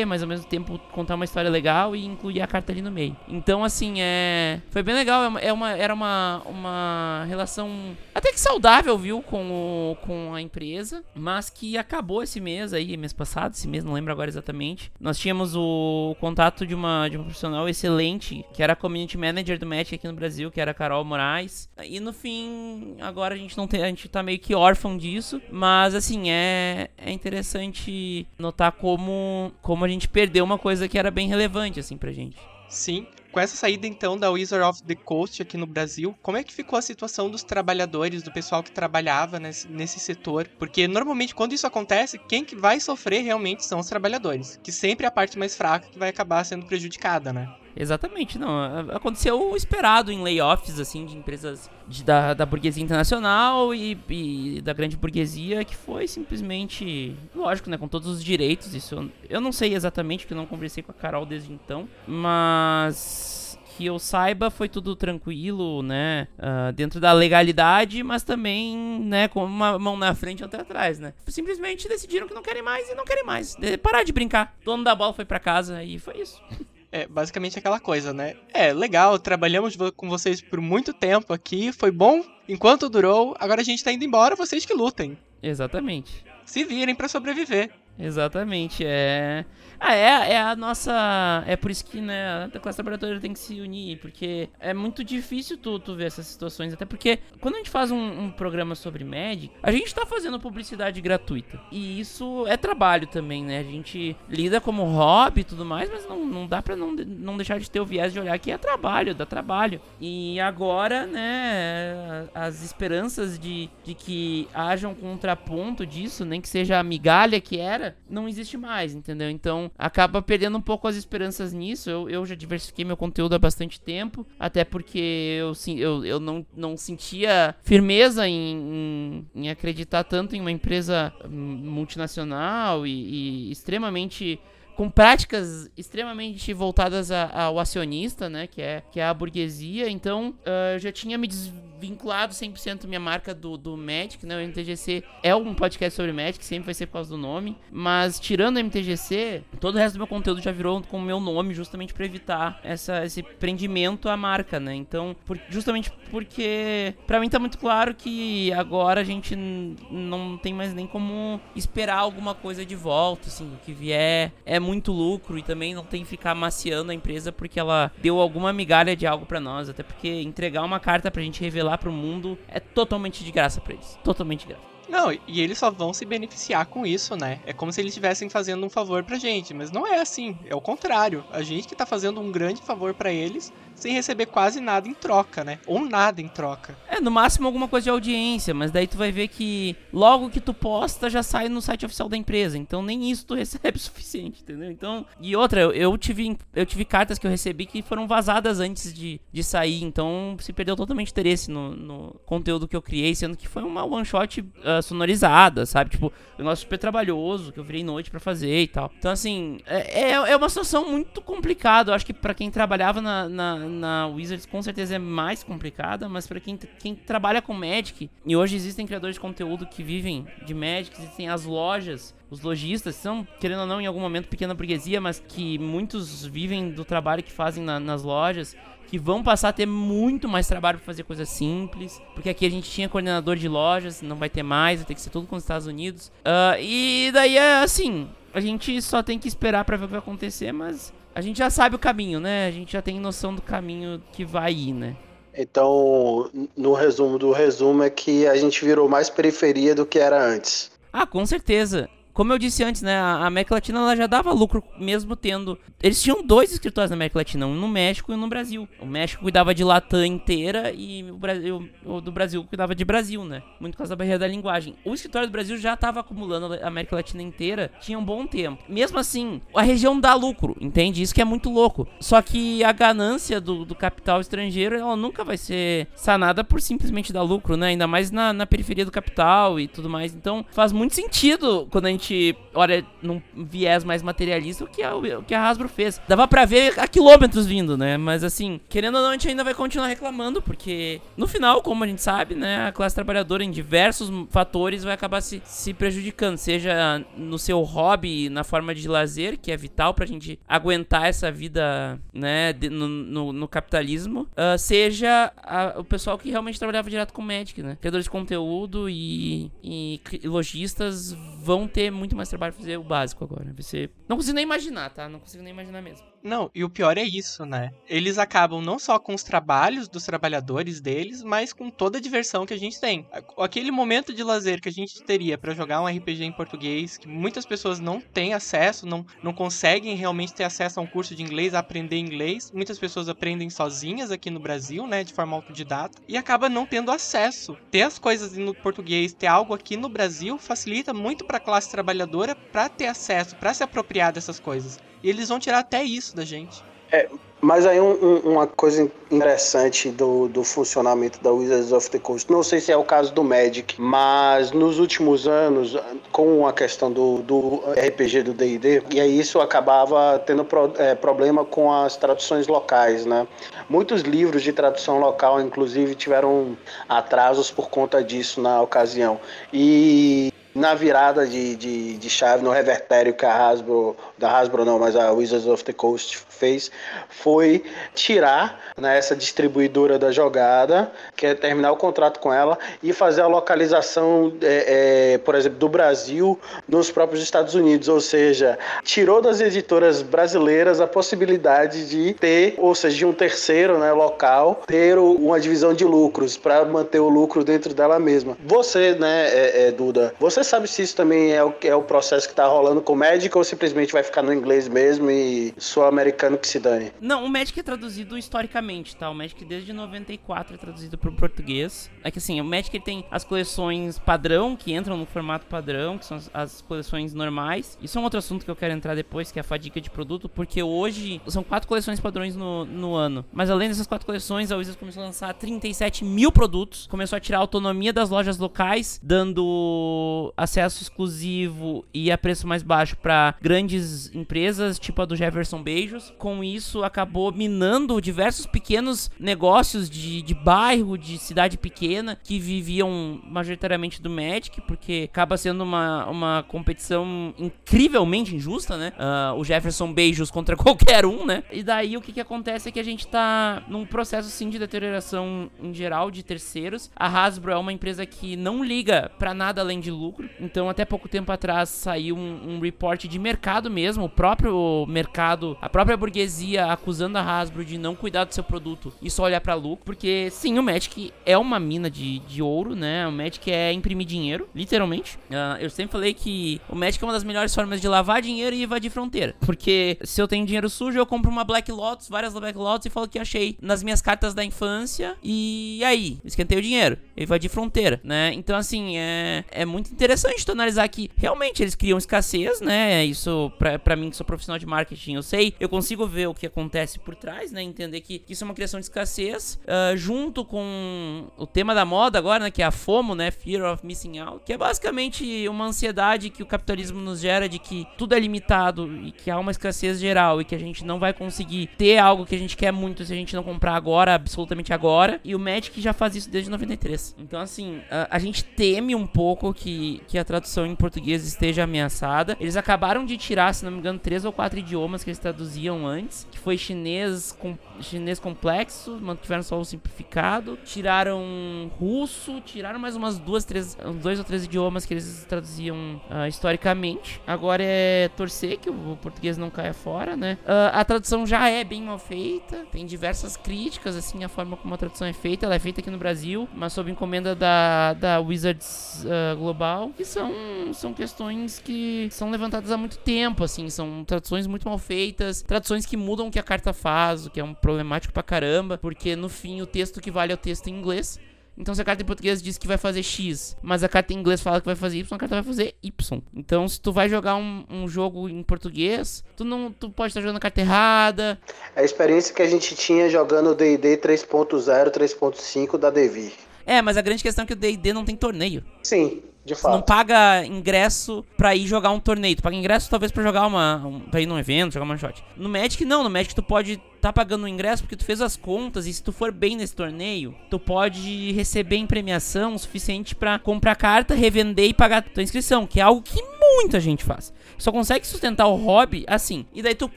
[0.05, 3.15] mas ao mesmo tempo contar uma história legal e incluir a carta ali no meio.
[3.27, 8.97] Então, assim, é foi bem legal, é uma, era uma, uma relação até que saudável,
[8.97, 13.67] viu, com, o, com a empresa, mas que acabou esse mês aí, mês passado, esse
[13.67, 14.91] mês, não lembro agora exatamente.
[14.99, 19.59] Nós tínhamos o contato de uma, de uma profissional excelente, que era a community manager
[19.59, 21.69] do Magic aqui no Brasil, que era a Carol Moraes.
[21.83, 25.41] E no fim, agora a gente não tem, a gente tá meio que órfão disso,
[25.51, 31.12] mas assim, é, é interessante notar como, como a gente perdeu uma coisa que era
[31.12, 32.38] bem relevante assim pra gente.
[32.69, 33.08] Sim.
[33.31, 36.53] Com essa saída então da Wizard of the Coast aqui no Brasil, como é que
[36.53, 40.47] ficou a situação dos trabalhadores, do pessoal que trabalhava nesse, nesse setor?
[40.58, 45.05] Porque normalmente quando isso acontece, quem que vai sofrer realmente são os trabalhadores, que sempre
[45.05, 47.53] é a parte mais fraca que vai acabar sendo prejudicada, né?
[47.75, 48.89] Exatamente, não.
[48.91, 54.61] Aconteceu o esperado em layoffs, assim, de empresas de, da, da burguesia internacional e, e,
[54.61, 58.73] da grande burguesia, que foi simplesmente, lógico, né, com todos os direitos.
[58.73, 63.35] Isso eu não sei exatamente, porque eu não conversei com a Carol desde então, mas
[63.75, 69.43] que eu saiba foi tudo tranquilo, né, uh, dentro da legalidade, mas também, né, com
[69.43, 71.13] uma mão na frente e outra atrás, né.
[71.27, 73.57] Simplesmente decidiram que não querem mais e não querem mais.
[73.83, 74.55] Parar de brincar.
[74.61, 76.41] O dono da bola foi para casa e foi isso.
[76.95, 78.38] É basicamente aquela coisa, né?
[78.53, 83.63] É, legal, trabalhamos com vocês por muito tempo aqui, foi bom enquanto durou, agora a
[83.65, 85.17] gente tá indo embora, vocês que lutem.
[85.43, 86.23] Exatamente.
[86.45, 87.69] Se virem para sobreviver.
[87.99, 89.43] Exatamente, é.
[89.79, 91.43] Ah, é, é a nossa.
[91.47, 95.03] É por isso que, né, a classe trabalhadora tem que se unir, porque é muito
[95.03, 96.73] difícil tu, tu ver essas situações.
[96.73, 100.39] Até porque quando a gente faz um, um programa sobre Magic, a gente tá fazendo
[100.39, 101.59] publicidade gratuita.
[101.71, 103.59] E isso é trabalho também, né?
[103.59, 107.38] A gente lida como hobby e tudo mais, mas não, não dá pra não, não
[107.38, 109.81] deixar de ter o viés de olhar que é trabalho, dá trabalho.
[109.99, 116.79] E agora, né, as esperanças de, de que haja um contraponto disso, nem que seja
[116.79, 119.29] a migalha que era, não existe mais, entendeu?
[119.29, 121.89] Então acaba perdendo um pouco as esperanças nisso.
[121.89, 126.45] Eu, eu já diversifiquei meu conteúdo há bastante tempo, até porque eu, eu, eu não,
[126.56, 133.51] não sentia firmeza em, em, em acreditar tanto em uma empresa hum, multinacional e, e
[133.51, 134.39] extremamente
[134.75, 139.89] com práticas extremamente voltadas a, ao acionista, né, que é, que é a burguesia.
[139.89, 144.35] Então, uh, eu já tinha me desvinculado 100% minha marca do, do Magic, né?
[144.38, 147.57] O MTGC é um podcast sobre Magic, sempre vai ser por causa do nome.
[147.71, 151.19] Mas, tirando o MTGC, todo o resto do meu conteúdo já virou com o meu
[151.19, 154.75] nome, justamente para evitar essa, esse prendimento à marca, né?
[154.75, 160.53] Então, por, justamente porque, para mim tá muito claro que agora a gente não tem
[160.53, 165.38] mais nem como esperar alguma coisa de volta, assim, o que vier é muito lucro
[165.38, 169.06] e também não tem que ficar maciando a empresa porque ela deu alguma migalha de
[169.06, 173.23] algo para nós, até porque entregar uma carta pra gente revelar pro mundo é totalmente
[173.23, 174.75] de graça para eles, totalmente de graça.
[174.88, 177.39] Não, e eles só vão se beneficiar com isso, né?
[177.45, 180.56] É como se eles estivessem fazendo um favor pra gente, mas não é assim, é
[180.56, 181.23] o contrário.
[181.32, 184.93] A gente que tá fazendo um grande favor para eles sem receber quase nada em
[184.93, 185.59] troca, né?
[185.67, 186.77] Ou nada em troca.
[186.88, 190.39] É, no máximo alguma coisa de audiência, mas daí tu vai ver que logo que
[190.39, 192.57] tu posta já sai no site oficial da empresa.
[192.57, 194.71] Então nem isso tu recebe o suficiente, entendeu?
[194.71, 198.59] Então, e outra, eu, eu tive eu tive cartas que eu recebi que foram vazadas
[198.59, 203.13] antes de, de sair, então se perdeu totalmente interesse no, no conteúdo que eu criei,
[203.13, 205.91] sendo que foi uma one shot uh, sonorizada, sabe?
[205.91, 208.91] Tipo, um negócio super trabalhoso que eu virei noite para fazer e tal.
[208.97, 211.91] Então, assim, é, é, é uma situação muito complicada.
[211.91, 216.08] Eu acho que para quem trabalhava na, na na Wizards com certeza é mais complicada,
[216.08, 220.25] mas para quem, quem trabalha com Magic, e hoje existem criadores de conteúdo que vivem
[220.45, 224.54] de Magic, existem as lojas, os lojistas, são, querendo ou não, em algum momento pequena
[224.54, 228.56] burguesia, mas que muitos vivem do trabalho que fazem na, nas lojas,
[228.88, 232.51] que vão passar a ter muito mais trabalho para fazer coisas simples, porque aqui a
[232.51, 235.36] gente tinha coordenador de lojas, não vai ter mais, vai ter que ser tudo com
[235.36, 236.12] os Estados Unidos.
[236.19, 239.91] Uh, e daí é assim, a gente só tem que esperar para ver o que
[239.91, 242.47] vai acontecer, mas a gente já sabe o caminho, né?
[242.47, 244.97] A gente já tem noção do caminho que vai ir, né?
[245.34, 250.21] Então, no resumo do resumo é que a gente virou mais periferia do que era
[250.21, 250.71] antes.
[250.93, 254.63] Ah, com certeza como eu disse antes, né, a América Latina ela já dava lucro
[254.80, 255.60] mesmo tendo.
[255.86, 258.67] Eles tinham dois escritórios na América Latina, um no México e um no Brasil.
[258.82, 263.24] O México cuidava de Latam inteira e o Brasil, o do Brasil cuidava de Brasil,
[263.24, 263.43] né?
[263.60, 264.74] Muito por causa da barreira da linguagem.
[264.84, 268.63] O escritório do Brasil já estava acumulando a América Latina inteira, tinha um bom tempo.
[268.67, 271.04] Mesmo assim, a região dá lucro, entende?
[271.04, 271.88] Isso que é muito louco.
[272.00, 277.13] Só que a ganância do, do capital estrangeiro, ela nunca vai ser sanada por simplesmente
[277.13, 277.67] dar lucro, né?
[277.67, 280.15] Ainda mais na, na periferia do capital e tudo mais.
[280.15, 284.95] Então, faz muito sentido quando a gente olha num viés mais materialista o que a,
[284.95, 286.01] o que a Hasbro fez.
[286.07, 287.97] Dava pra ver a quilômetros vindo, né?
[287.97, 291.83] Mas assim, querendo ou não, a gente ainda vai continuar reclamando, porque no final, como
[291.83, 296.38] a gente sabe, né, a classe trabalhadora em diversos fatores vai acabar se, se prejudicando,
[296.38, 301.31] seja no seu hobby, na forma de lazer, que é vital pra gente aguentar essa
[301.31, 306.89] vida, né, de, no, no, no, capitalismo, uh, seja a, o pessoal que realmente trabalhava
[306.89, 307.77] direto com Magic, né?
[307.79, 313.53] Criadores de conteúdo e, e lojistas vão ter muito mais trabalho fazer o básico agora.
[313.57, 315.09] Você não consigo nem imaginar, tá?
[315.09, 316.14] Não consigo nem imaginar mesmo.
[316.25, 317.69] Não, e o pior é isso, né?
[317.88, 322.47] Eles acabam não só com os trabalhos dos trabalhadores deles, mas com toda a diversão
[322.47, 323.05] que a gente tem.
[323.38, 327.07] Aquele momento de lazer que a gente teria para jogar um RPG em português, que
[327.07, 331.21] muitas pessoas não têm acesso, não, não conseguem realmente ter acesso a um curso de
[331.21, 332.51] inglês, a aprender inglês.
[332.51, 336.89] Muitas pessoas aprendem sozinhas aqui no Brasil, né, de forma autodidata, e acaba não tendo
[336.89, 337.55] acesso.
[337.69, 341.69] Ter as coisas no português, ter algo aqui no Brasil facilita muito para a classe
[341.69, 344.79] trabalhadora para ter acesso, para se apropriar dessas coisas.
[345.05, 346.63] E eles vão tirar até isso da gente.
[346.91, 347.10] É,
[347.41, 352.32] mas aí um, um, uma coisa interessante do, do funcionamento da Wizards of the Coast,
[352.32, 355.78] não sei se é o caso do Magic, mas nos últimos anos,
[356.12, 360.95] com a questão do, do RPG do D&D, e aí isso acabava tendo pro, é,
[360.95, 363.28] problema com as traduções locais, né?
[363.69, 369.19] Muitos livros de tradução local, inclusive, tiveram atrasos por conta disso na ocasião.
[369.51, 374.79] E na virada de, de, de chave, no revertério que a Hasbro, da Hasbro não,
[374.79, 376.71] mas a Wizards of the Coast fez,
[377.09, 377.63] foi
[377.93, 383.21] tirar né, essa distribuidora da jogada, que é terminar o contrato com ela e fazer
[383.21, 389.21] a localização, é, é, por exemplo, do Brasil nos próprios Estados Unidos, ou seja, tirou
[389.21, 394.97] das editoras brasileiras a possibilidade de ter, ou seja, de um terceiro né, local, ter
[394.97, 398.37] uma divisão de lucros para manter o lucro dentro dela mesma.
[398.45, 402.27] Você, né, é, é, Duda, você sabe se isso também é o, é o processo
[402.27, 405.86] que está rolando com o Magic ou simplesmente vai ficar no inglês mesmo e sou
[405.86, 406.91] americano que se dane?
[406.99, 409.10] Não, o Magic é traduzido historicamente, tá?
[409.10, 411.89] O Magic desde 94 é traduzido para o português.
[412.03, 416.05] É que assim, o Magic tem as coleções padrão, que entram no formato padrão, que
[416.05, 417.77] são as, as coleções normais.
[417.81, 419.89] Isso é um outro assunto que eu quero entrar depois, que é a fadiga de
[419.89, 423.25] produto, porque hoje são quatro coleções padrões no, no ano.
[423.31, 427.19] Mas além dessas quatro coleções, a Wizards começou a lançar 37 mil produtos, começou a
[427.19, 433.36] tirar a autonomia das lojas locais, dando acesso exclusivo e a preço mais baixo para
[433.41, 436.13] grandes empresas, tipo a do Jefferson Beijos.
[436.17, 443.21] Com isso, acabou minando diversos pequenos negócios de, de bairro, de cidade pequena, que viviam
[443.24, 448.93] majoritariamente do Magic, porque acaba sendo uma, uma competição incrivelmente injusta, né?
[448.95, 451.43] Uh, o Jefferson Beijos contra qualquer um, né?
[451.52, 454.60] E daí o que, que acontece é que a gente tá num processo sim de
[454.60, 456.91] deterioração em geral de terceiros.
[456.95, 460.24] A Hasbro é uma empresa que não liga para nada além de lucro.
[460.39, 465.57] Então, até pouco tempo atrás saiu um, um report de mercado mesmo, o próprio mercado,
[465.61, 469.41] a própria burguesia acusando a Hasbro de não cuidar do seu produto e só olhar
[469.41, 473.07] para lucro, porque sim, o Magic é uma mina de, de ouro, né?
[473.07, 475.17] O Magic é imprimir dinheiro, literalmente.
[475.29, 478.55] Uh, eu sempre falei que o Magic é uma das melhores formas de lavar dinheiro
[478.55, 482.33] e invadir fronteira, porque se eu tenho dinheiro sujo, eu compro uma Black Lotus, várias
[482.33, 486.61] Black Lotus e falo que achei nas minhas cartas da infância e aí, esquentei o
[486.61, 488.31] dinheiro, invadi fronteira, né?
[488.33, 490.04] Então assim, é, é muito interessante
[490.45, 493.03] tu analisar que realmente eles criam escassez, né?
[493.05, 493.51] Isso
[493.83, 496.99] pra, mim que sou profissional de marketing, eu sei, eu consigo ver o que acontece
[496.99, 497.61] por trás, né?
[497.61, 501.85] Entender que, que isso é uma criação de escassez, uh, junto com o tema da
[501.85, 502.51] moda agora, né?
[502.51, 503.31] Que é a FOMO, né?
[503.31, 507.59] Fear of Missing Out, que é basicamente uma ansiedade que o capitalismo nos gera de
[507.59, 510.99] que tudo é limitado e que há uma escassez geral e que a gente não
[510.99, 514.15] vai conseguir ter algo que a gente quer muito se a gente não comprar agora,
[514.15, 515.19] absolutamente agora.
[515.23, 517.15] E o Magic já faz isso desde 93.
[517.19, 521.63] Então, assim, a, a gente teme um pouco que, que a tradução em português esteja
[521.63, 522.38] ameaçada.
[522.39, 525.86] Eles acabaram de tirar, se não me engano, três ou quatro idiomas que eles traduziam
[525.86, 532.95] antes, que foi chinês com chinês complexo, mantiveram só o simplificado, tiraram russo, tiraram mais
[532.95, 537.21] umas duas, três, dois ou três idiomas que eles traduziam uh, historicamente.
[537.27, 540.38] Agora é torcer que o português não caia fora, né?
[540.43, 544.73] Uh, a tradução já é bem mal feita, tem diversas críticas, assim, a forma como
[544.73, 545.45] a tradução é feita.
[545.45, 550.06] Ela é feita aqui no Brasil, mas sob encomenda da, da Wizards uh, Global, que
[550.06, 550.32] são,
[550.74, 555.86] são questões que são levantadas há muito tempo, assim, são traduções muito mal feitas, traduções
[555.86, 559.15] que mudam o que a carta faz, o que é um problemático pra caramba, porque
[559.15, 561.19] no fim o texto que vale é o texto em inglês.
[561.58, 564.17] Então, se a carta em português diz que vai fazer X, mas a carta em
[564.17, 566.21] inglês fala que vai fazer Y, a carta vai fazer Y.
[566.34, 570.19] Então, se tu vai jogar um, um jogo em português, tu não tu pode estar
[570.19, 571.39] jogando a carta errada.
[571.74, 576.34] A experiência que a gente tinha jogando D&D 3.0, 3.5 da Devi.
[576.65, 578.63] É, mas a grande questão é que o D&D não tem torneio.
[578.84, 579.73] Sim, de fato.
[579.73, 582.36] Não paga ingresso pra ir jogar um torneio.
[582.36, 583.86] Tu paga ingresso talvez pra jogar uma.
[583.86, 585.23] Um, pra ir num evento, jogar uma shot.
[585.38, 586.04] No Magic, não.
[586.04, 589.04] No Magic tu pode tá pagando o ingresso porque tu fez as contas e se
[589.04, 594.15] tu for bem nesse torneio, tu pode receber em premiação o suficiente para comprar carta,
[594.15, 597.32] revender e pagar tua inscrição, que é algo que muita gente faz.
[597.60, 599.45] Só consegue sustentar o hobby assim.
[599.54, 599.88] E daí tu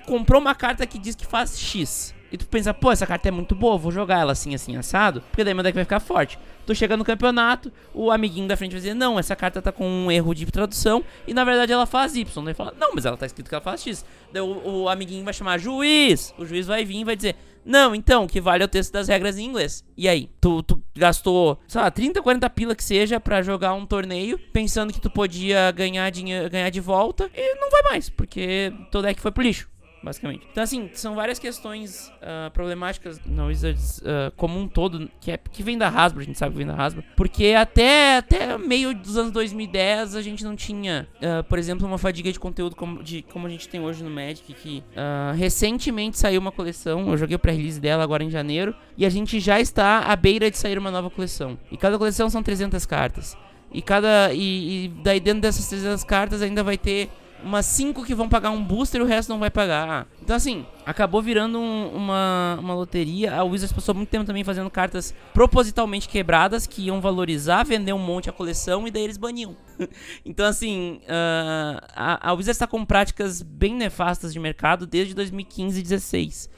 [0.07, 2.15] comprou uma carta que diz que faz X.
[2.31, 5.23] E tu pensa, pô, essa carta é muito boa, vou jogar ela assim, assim, assado,
[5.31, 6.39] porque daí meu deck vai ficar forte.
[6.67, 9.89] Tu chega no campeonato, o amiguinho da frente vai dizer, não, essa carta tá com
[9.89, 12.45] um erro de tradução, e na verdade ela faz Y.
[12.45, 14.05] Daí fala, não, mas ela tá escrito que ela faz X.
[14.33, 17.95] Daí o, o amiguinho vai chamar juiz, o juiz vai vir e vai dizer, não,
[17.95, 19.85] então, que vale é o texto das regras em inglês.
[19.97, 20.31] E aí?
[20.41, 24.93] Tu, tu gastou, sei lá, 30, 40 pila que seja para jogar um torneio, pensando
[24.93, 29.21] que tu podia ganhar, dinheiro, ganhar de volta, e não vai mais, porque teu deck
[29.21, 29.69] foi pro lixo
[30.03, 30.47] basicamente.
[30.51, 35.39] Então, assim, são várias questões uh, problemáticas na Wizards uh, como um todo, que, é,
[35.39, 38.95] que vem da Hasbro, a gente sabe que vem da Hasbro, porque até, até meio
[38.95, 43.03] dos anos 2010 a gente não tinha, uh, por exemplo, uma fadiga de conteúdo como,
[43.03, 44.83] de, como a gente tem hoje no Magic, que
[45.37, 49.41] recentemente saiu uma coleção, eu joguei o pré-release dela agora em janeiro, e a gente
[49.41, 51.59] já está à beira de sair uma nova coleção.
[51.71, 53.37] E cada coleção são 300 cartas.
[53.73, 57.11] E cada e, e daí dentro dessas 300 cartas ainda vai ter
[57.43, 60.07] umas 5 que vão pagar um booster e o resto não vai pagar.
[60.23, 63.35] Então, assim, acabou virando um, uma, uma loteria.
[63.35, 67.99] A Wizards passou muito tempo também fazendo cartas propositalmente quebradas que iam valorizar, vender um
[67.99, 69.57] monte a coleção e daí eles baniam.
[70.25, 75.81] então, assim, uh, a, a Wizards está com práticas bem nefastas de mercado desde 2015
[75.81, 76.58] e 2016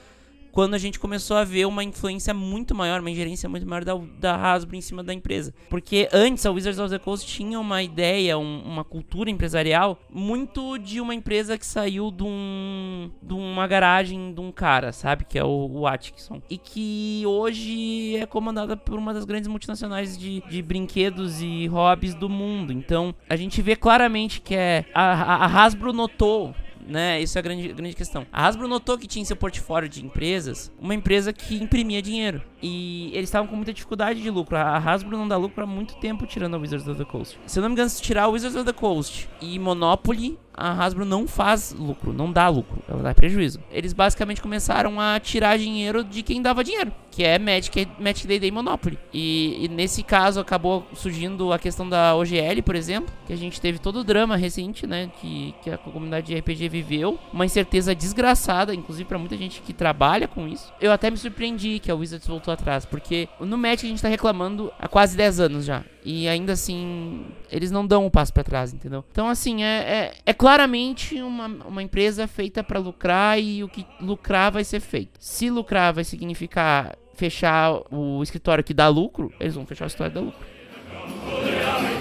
[0.52, 3.94] quando a gente começou a ver uma influência muito maior, uma ingerência muito maior da,
[4.18, 5.54] da Hasbro em cima da empresa.
[5.68, 10.78] Porque antes a Wizards of the Coast tinha uma ideia, um, uma cultura empresarial muito
[10.78, 15.24] de uma empresa que saiu de, um, de uma garagem de um cara, sabe?
[15.24, 16.42] Que é o, o Atkinson.
[16.48, 22.14] E que hoje é comandada por uma das grandes multinacionais de, de brinquedos e hobbies
[22.14, 22.72] do mundo.
[22.72, 24.84] Então a gente vê claramente que é.
[24.94, 26.54] A, a, a Hasbro notou
[26.86, 27.20] né?
[27.20, 28.26] Isso é a grande, grande questão.
[28.32, 32.42] A Hasbro notou que tinha em seu portfólio de empresas uma empresa que imprimia dinheiro.
[32.62, 34.56] E eles estavam com muita dificuldade de lucro.
[34.56, 37.38] A Hasbro não dá lucro há muito tempo tirando a Wizards of the Coast.
[37.46, 41.06] Se eu não me engano, se tirar Wizards of the Coast e Monopoly, a Hasbro
[41.06, 43.60] não faz lucro, não dá lucro, ela dá prejuízo.
[43.72, 48.38] Eles basicamente começaram a tirar dinheiro de quem dava dinheiro, que é Magic, Magic Day
[48.38, 48.98] Day Monopoly.
[49.12, 53.58] E, e, nesse caso acabou surgindo a questão da OGL, por exemplo, que a gente
[53.58, 57.94] teve todo o drama recente, né, que, que a comunidade de RPG viveu, uma incerteza
[57.94, 60.70] desgraçada, inclusive para muita gente que trabalha com isso.
[60.78, 64.08] Eu até me surpreendi que a Wizards voltou atrás, porque no Magic a gente tá
[64.08, 65.84] reclamando há quase 10 anos já.
[66.04, 69.04] E ainda assim, eles não dão um passo para trás, entendeu?
[69.10, 73.86] Então, assim, é, é, é claramente uma, uma empresa feita para lucrar e o que
[74.00, 75.12] lucrar vai ser feito.
[75.18, 80.12] Se lucrar vai significar fechar o escritório que dá lucro, eles vão fechar o escritório
[80.12, 81.99] que dá lucro.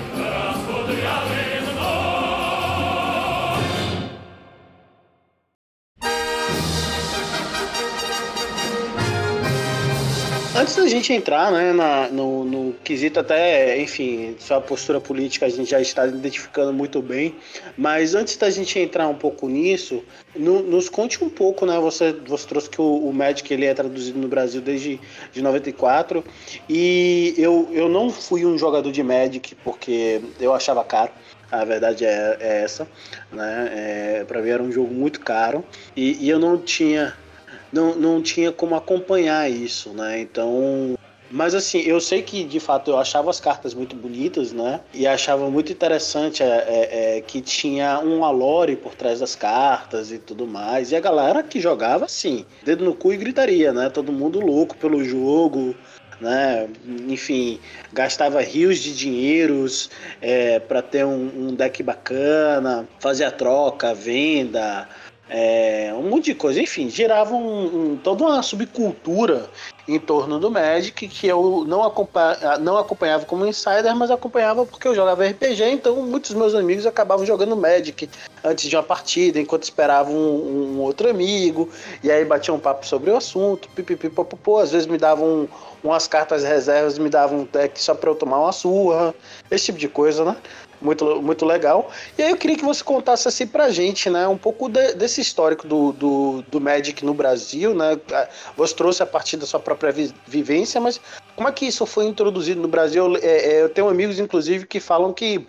[10.59, 15.49] Antes da gente entrar né, na, no, no, quesito até, enfim, sua postura política a
[15.49, 17.33] gente já está identificando muito bem,
[17.77, 20.03] mas antes da gente entrar um pouco nisso,
[20.35, 23.73] no, nos conte um pouco, né, você, você trouxe que o, o Magic ele é
[23.73, 24.99] traduzido no Brasil desde
[25.31, 26.21] de 94,
[26.67, 31.13] e eu, eu não fui um jogador de Magic porque eu achava caro,
[31.49, 32.85] a verdade é, é essa,
[33.31, 35.63] né, é, para mim era um jogo muito caro,
[35.95, 37.15] e, e eu não tinha
[37.71, 40.19] não, não tinha como acompanhar isso, né?
[40.19, 40.97] Então.
[41.31, 44.81] Mas assim, eu sei que de fato eu achava as cartas muito bonitas, né?
[44.91, 50.11] E achava muito interessante é, é, é, que tinha um alore por trás das cartas
[50.11, 50.91] e tudo mais.
[50.91, 53.91] E a galera que jogava, assim, dedo no cu e gritaria, né?
[53.91, 55.75] Todo mundo louco pelo jogo,
[56.19, 56.67] né?
[57.07, 57.59] Enfim,
[57.93, 59.89] gastava rios de dinheiros
[60.21, 64.87] é, para ter um, um, deck bacana, fazia troca, venda,
[65.29, 66.61] é, um monte de coisa.
[66.61, 69.49] Enfim, girava um, um, toda uma subcultura
[69.87, 74.87] em torno do Magic que eu não, acompanha, não acompanhava como insider, mas acompanhava porque
[74.87, 78.07] eu jogava RPG, então muitos meus amigos acabavam jogando Magic
[78.43, 81.69] antes de uma partida, enquanto esperavam um, um outro amigo,
[82.03, 85.49] e aí batiam um papo sobre o assunto, pipipipopopô, às vezes me davam
[85.83, 89.13] umas cartas reservas, me davam um deck só para eu tomar uma surra,
[89.49, 90.37] esse tipo de coisa, né?
[90.81, 91.91] Muito, muito legal.
[92.17, 95.21] E aí eu queria que você contasse assim pra gente, né, um pouco de, desse
[95.21, 97.99] histórico do, do, do, Magic no Brasil, né?
[98.55, 100.99] Você trouxe a partir da sua própria vi vivência, mas
[101.35, 103.15] como é que isso foi introduzido no Brasil?
[103.17, 105.47] É, é, eu tenho amigos, inclusive, que falam que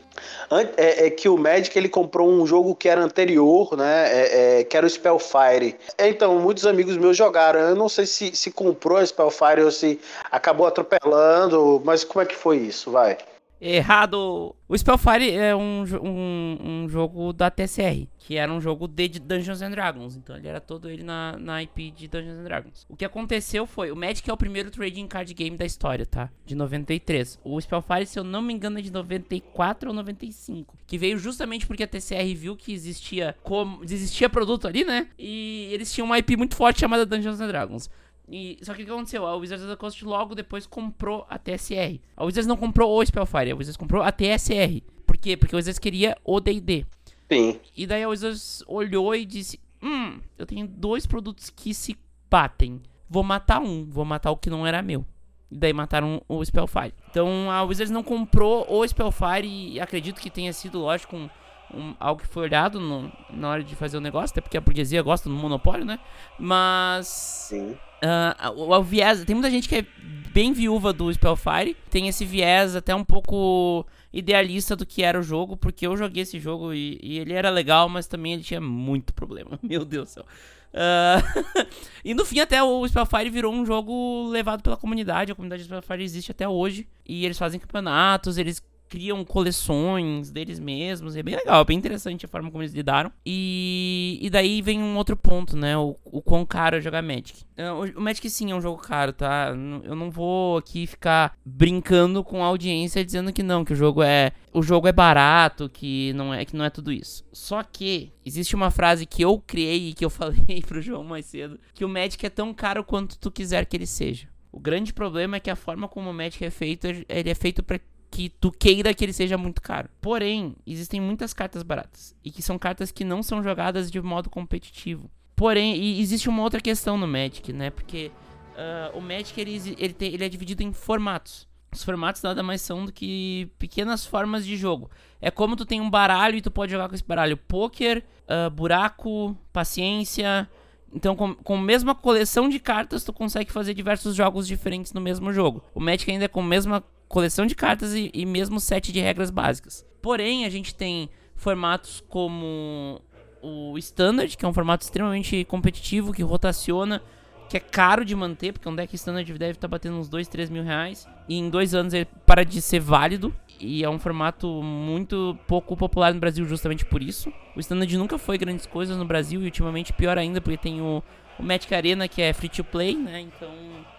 [0.76, 4.08] é, é, que o Magic ele comprou um jogo que era anterior, né?
[4.08, 5.76] É, é, que era o Spellfire.
[5.98, 7.60] Então, muitos amigos meus jogaram.
[7.60, 9.98] Eu não sei se, se comprou a Spellfire ou se
[10.30, 12.90] acabou atropelando, mas como é que foi isso?
[12.90, 13.18] Vai.
[13.60, 14.56] Errado!
[14.66, 19.60] O Spellfire é um, um, um, jogo da TSR, que era um jogo de Dungeons
[19.60, 20.16] and Dragons.
[20.16, 22.86] Então ele era todo ele na, na IP de Dungeons and Dragons.
[22.88, 26.30] O que aconteceu foi: o Magic é o primeiro trading card game da história, tá?
[26.46, 27.38] De 93.
[27.44, 30.76] O Spellfire, se eu não me engano, é de 94 ou 95.
[30.86, 35.08] Que veio justamente porque a TCR viu que existia, como, existia produto ali, né?
[35.18, 37.90] E eles tinham uma IP muito forte chamada Dungeons and Dragons.
[38.30, 39.26] E, só que o que aconteceu?
[39.26, 42.00] A Wizards of the Coast logo depois comprou a TSR.
[42.16, 44.82] A Wizards não comprou o Spellfire, a Wizards comprou a TSR.
[45.04, 45.36] Por quê?
[45.36, 46.86] Porque a Wizards queria o D&D.
[47.28, 47.58] Sim.
[47.76, 51.96] E daí a Wizards olhou e disse, hum, eu tenho dois produtos que se
[52.30, 52.80] batem.
[53.08, 55.04] Vou matar um, vou matar o que não era meu.
[55.50, 56.94] E daí mataram o Spellfire.
[57.10, 61.28] Então a Wizards não comprou o Spellfire e acredito que tenha sido, lógico, um,
[61.74, 64.60] um, algo que foi olhado no, na hora de fazer o negócio, até porque a
[64.60, 65.98] burguesia gosta do monopólio, né?
[66.38, 67.06] Mas...
[67.06, 69.24] Sim Uh, o, o, viés.
[69.24, 69.86] Tem muita gente que é
[70.32, 71.76] bem viúva do Spellfire.
[71.90, 76.22] Tem esse viés até um pouco idealista do que era o jogo, porque eu joguei
[76.22, 79.58] esse jogo e, e ele era legal, mas também ele tinha muito problema.
[79.62, 80.24] Meu Deus do céu.
[80.72, 81.66] Uh,
[82.04, 85.32] e no fim, até o Spellfire virou um jogo levado pela comunidade.
[85.32, 86.88] A comunidade do Spellfire existe até hoje.
[87.06, 91.14] E eles fazem campeonatos, eles criam coleções deles mesmos.
[91.14, 93.10] É bem legal, é bem interessante a forma como eles lidaram.
[93.24, 95.78] E, e daí vem um outro ponto, né?
[95.78, 97.44] O, o quão caro é jogar Magic.
[97.56, 99.54] É, o, o Magic sim é um jogo caro, tá?
[99.84, 104.02] Eu não vou aqui ficar brincando com a audiência dizendo que não, que o jogo
[104.02, 104.32] é.
[104.52, 107.24] O jogo é barato, que não é, que não é tudo isso.
[107.32, 111.26] Só que existe uma frase que eu criei e que eu falei pro João mais
[111.26, 114.28] cedo: que o Magic é tão caro quanto tu quiser que ele seja.
[114.50, 117.62] O grande problema é que a forma como o Magic é feito, ele é feito
[117.62, 117.78] para
[118.10, 119.88] que tu queira que ele seja muito caro.
[120.00, 124.28] Porém, existem muitas cartas baratas e que são cartas que não são jogadas de modo
[124.28, 125.10] competitivo.
[125.36, 127.70] Porém, existe uma outra questão no Magic, né?
[127.70, 128.10] Porque
[128.54, 131.48] uh, o Magic ele, ele, tem, ele é dividido em formatos.
[131.72, 134.90] Os formatos nada mais são do que pequenas formas de jogo.
[135.20, 137.36] É como tu tem um baralho e tu pode jogar com esse baralho.
[137.36, 140.48] Poker, uh, buraco, paciência.
[140.92, 145.00] Então, com, com a mesma coleção de cartas, tu consegue fazer diversos jogos diferentes no
[145.00, 145.62] mesmo jogo.
[145.72, 149.00] O Magic ainda é com a mesma coleção de cartas e, e mesmo set de
[149.00, 149.84] regras básicas.
[150.00, 153.02] Porém, a gente tem formatos como
[153.42, 157.02] o Standard, que é um formato extremamente competitivo, que rotaciona,
[157.48, 160.28] que é caro de manter, porque um deck Standard deve estar tá batendo uns 2,
[160.28, 161.08] 3 mil reais.
[161.28, 163.34] E em dois anos ele para de ser válido.
[163.58, 167.32] E é um formato muito pouco popular no Brasil justamente por isso.
[167.56, 171.02] O Standard nunca foi grandes coisas no Brasil e ultimamente pior ainda, porque tem o
[171.40, 173.20] o Magic Arena, que é free to play, né?
[173.20, 173.50] Então,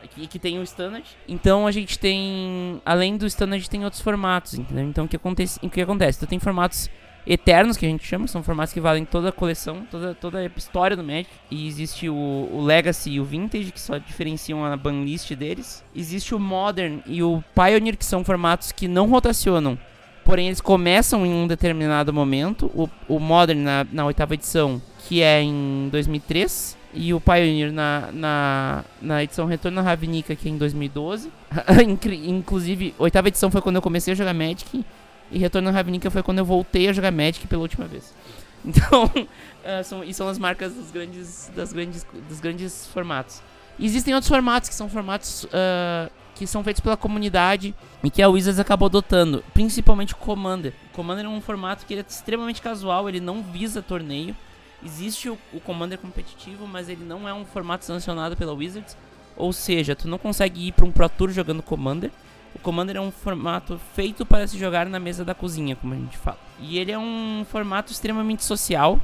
[0.04, 1.06] aqui que tem o Standard.
[1.28, 4.86] Então a gente tem, além do Standard, tem outros formatos, entendeu?
[4.86, 5.60] Então o que acontece?
[5.62, 6.20] O que acontece?
[6.20, 6.90] Tu tem formatos
[7.26, 10.46] eternos que a gente chama, são formatos que valem toda a coleção, toda, toda a
[10.46, 11.30] história do Magic.
[11.50, 15.84] E existe o, o Legacy e o Vintage, que só diferenciam a banlist deles.
[15.96, 19.78] Existe o Modern e o Pioneer, que são formatos que não rotacionam.
[20.24, 22.68] Porém, eles começam em um determinado momento.
[22.76, 28.10] O, o Modern, na, na oitava edição, que é em 2003 e o Pioneer na,
[28.12, 31.32] na, na edição Retorno à Ravnica, que é em 2012.
[32.26, 34.86] Inclusive, oitava edição foi quando eu comecei a jogar Magic.
[35.32, 38.14] E Retorno à Ravnica foi quando eu voltei a jogar Magic pela última vez.
[38.64, 43.42] Então, uh, são, e são as marcas dos grandes, das grandes, dos grandes formatos.
[43.80, 47.74] Existem outros formatos que são formatos uh, que são feitos pela comunidade
[48.04, 50.74] e que a Wizards acabou adotando, principalmente o Commander.
[50.92, 54.36] O Commander é um formato que é extremamente casual, ele não visa torneio.
[54.84, 58.98] Existe o, o Commander competitivo, mas ele não é um formato sancionado pela Wizards.
[59.36, 62.12] Ou seja, tu não consegue ir para um Pro Tour jogando Commander.
[62.54, 65.98] O Commander é um formato feito para se jogar na mesa da cozinha, como a
[65.98, 66.38] gente fala.
[66.60, 69.00] E ele é um formato extremamente social.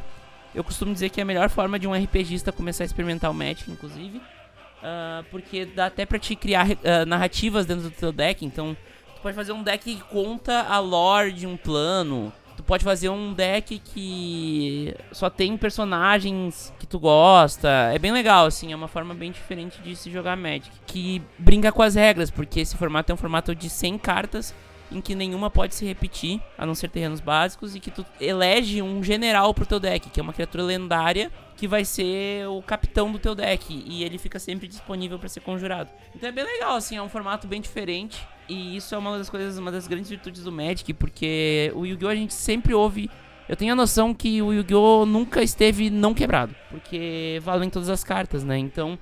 [0.53, 3.33] Eu costumo dizer que é a melhor forma de um RPGista começar a experimentar o
[3.33, 4.17] Magic, inclusive.
[4.17, 8.45] Uh, porque dá até pra te criar uh, narrativas dentro do teu deck.
[8.45, 8.75] Então,
[9.15, 12.33] tu pode fazer um deck que conta a lore de um plano.
[12.57, 17.69] Tu pode fazer um deck que só tem personagens que tu gosta.
[17.93, 20.71] É bem legal, assim, é uma forma bem diferente de se jogar Magic.
[20.87, 24.55] Que brinca com as regras, porque esse formato é um formato de 100 cartas
[24.91, 28.81] em que nenhuma pode se repetir, a não ser terrenos básicos, e que tu elege
[28.81, 33.11] um general pro teu deck, que é uma criatura lendária que vai ser o capitão
[33.11, 35.89] do teu deck, e ele fica sempre disponível para ser conjurado.
[36.15, 38.25] Então é bem legal, assim, é um formato bem diferente.
[38.47, 42.09] E isso é uma das coisas, uma das grandes virtudes do Magic, porque o Yu-Gi-Oh!
[42.09, 43.09] a gente sempre ouve.
[43.49, 45.05] Eu tenho a noção que o Yu-Gi-Oh!
[45.05, 48.57] nunca esteve não quebrado, porque valem todas as cartas, né?
[48.57, 48.97] Então,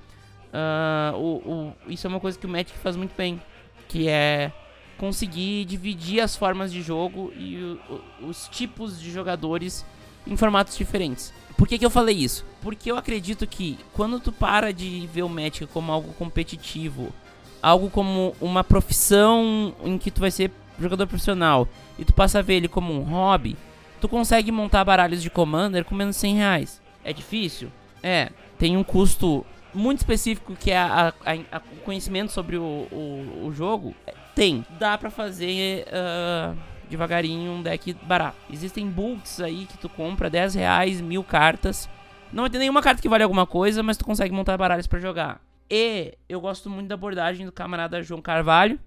[0.52, 3.40] uh, o, o, isso é uma coisa que o Magic faz muito bem,
[3.86, 4.50] que é
[4.98, 9.84] conseguir dividir as formas de jogo e o, os tipos de jogadores
[10.26, 11.32] em formatos diferentes.
[11.56, 12.44] Por que, que eu falei isso?
[12.60, 17.12] Porque eu acredito que quando tu para de ver o Magic como algo competitivo
[17.62, 21.68] algo como uma profissão em que tu vai ser jogador profissional
[21.98, 23.56] e tu passa a ver ele como um hobby,
[24.00, 26.82] tu consegue montar baralhos de Commander com menos de 100 reais.
[27.02, 27.70] É difícil?
[28.02, 28.30] É.
[28.58, 29.44] Tem um custo
[29.74, 33.94] muito específico que é a, a, a conhecimento sobre o, o, o, jogo.
[34.36, 34.66] Tem.
[34.78, 36.54] Dá pra fazer uh,
[36.90, 38.36] devagarinho um deck barato.
[38.52, 41.88] Existem bulks aí que tu compra 10 reais, mil cartas.
[42.30, 45.00] Não vai ter nenhuma carta que vale alguma coisa, mas tu consegue montar baralhos para
[45.00, 45.40] jogar.
[45.70, 48.78] E eu gosto muito da abordagem do camarada João Carvalho,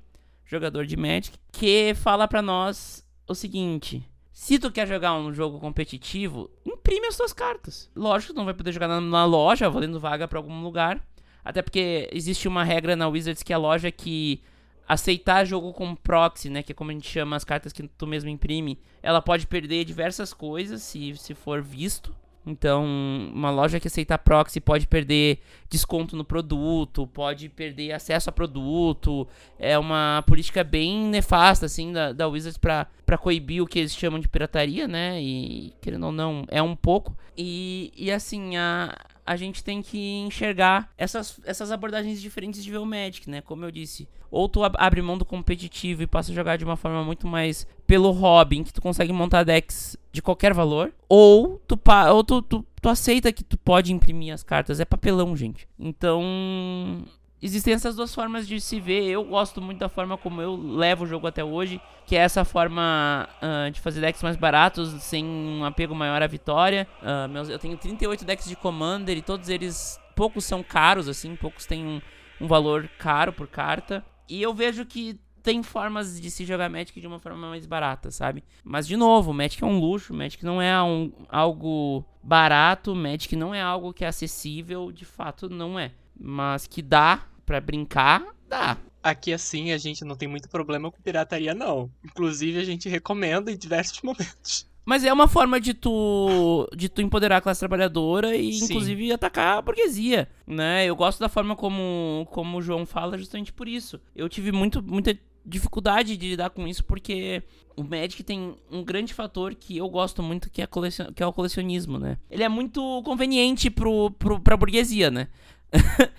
[0.45, 5.59] jogador de Magic, que fala para nós o seguinte: se tu quer jogar um jogo
[5.59, 7.89] competitivo, imprime as suas cartas.
[7.95, 11.03] Lógico, tu não vai poder jogar na, na loja, valendo vaga para algum lugar.
[11.43, 14.43] Até porque existe uma regra na Wizards que a loja que
[14.89, 18.07] aceitar jogo com proxy, né, que é como a gente chama as cartas que tu
[18.07, 22.15] mesmo imprime, ela pode perder diversas coisas se, se for visto.
[22.45, 22.83] Então,
[23.31, 29.27] uma loja que aceita proxy pode perder desconto no produto, pode perder acesso a produto.
[29.59, 33.95] É uma política bem nefasta, assim, da, da Wizards pra, pra coibir o que eles
[33.95, 35.21] chamam de pirataria, né?
[35.21, 37.15] E, querendo ou não, é um pouco.
[37.37, 38.97] E, e assim, a,
[39.29, 43.41] a gente tem que enxergar essas, essas abordagens diferentes de ver o Magic, né?
[43.41, 46.75] Como eu disse, ou tu abre mão do competitivo e passa a jogar de uma
[46.75, 51.61] forma muito mais pelo hobby, em que tu consegue montar decks de qualquer valor, ou
[51.67, 51.79] tu,
[52.11, 54.79] ou tu, tu, tu aceita que tu pode imprimir as cartas.
[54.79, 55.67] É papelão, gente.
[55.77, 57.05] Então,
[57.41, 59.03] existem essas duas formas de se ver.
[59.05, 62.43] Eu gosto muito da forma como eu levo o jogo até hoje, que é essa
[62.43, 66.87] forma uh, de fazer decks mais baratos, sem um apego maior à vitória.
[67.01, 71.35] Uh, meus, eu tenho 38 decks de Commander e todos eles, poucos são caros, assim,
[71.35, 72.01] poucos têm um,
[72.41, 74.03] um valor caro por carta.
[74.27, 78.11] E eu vejo que tem formas de se jogar Magic de uma forma mais barata,
[78.11, 78.43] sabe?
[78.63, 83.53] Mas, de novo, Magic é um luxo, Magic não é um, algo barato, Magic não
[83.53, 85.91] é algo que é acessível, de fato não é.
[86.19, 88.77] Mas que dá para brincar, dá.
[89.01, 91.89] Aqui assim a gente não tem muito problema com pirataria não.
[92.05, 94.67] Inclusive a gente recomenda em diversos momentos.
[94.85, 98.65] Mas é uma forma de tu de tu empoderar a classe trabalhadora e Sim.
[98.65, 100.85] inclusive atacar a burguesia, né?
[100.85, 103.99] Eu gosto da forma como como o João fala justamente por isso.
[104.15, 107.41] Eu tive muito muita dificuldade de lidar com isso porque
[107.75, 111.11] o Magic tem um grande fator que eu gosto muito que é, colecion...
[111.13, 112.19] que é o colecionismo, né?
[112.29, 115.29] Ele é muito conveniente pro, pro, pra burguesia, né?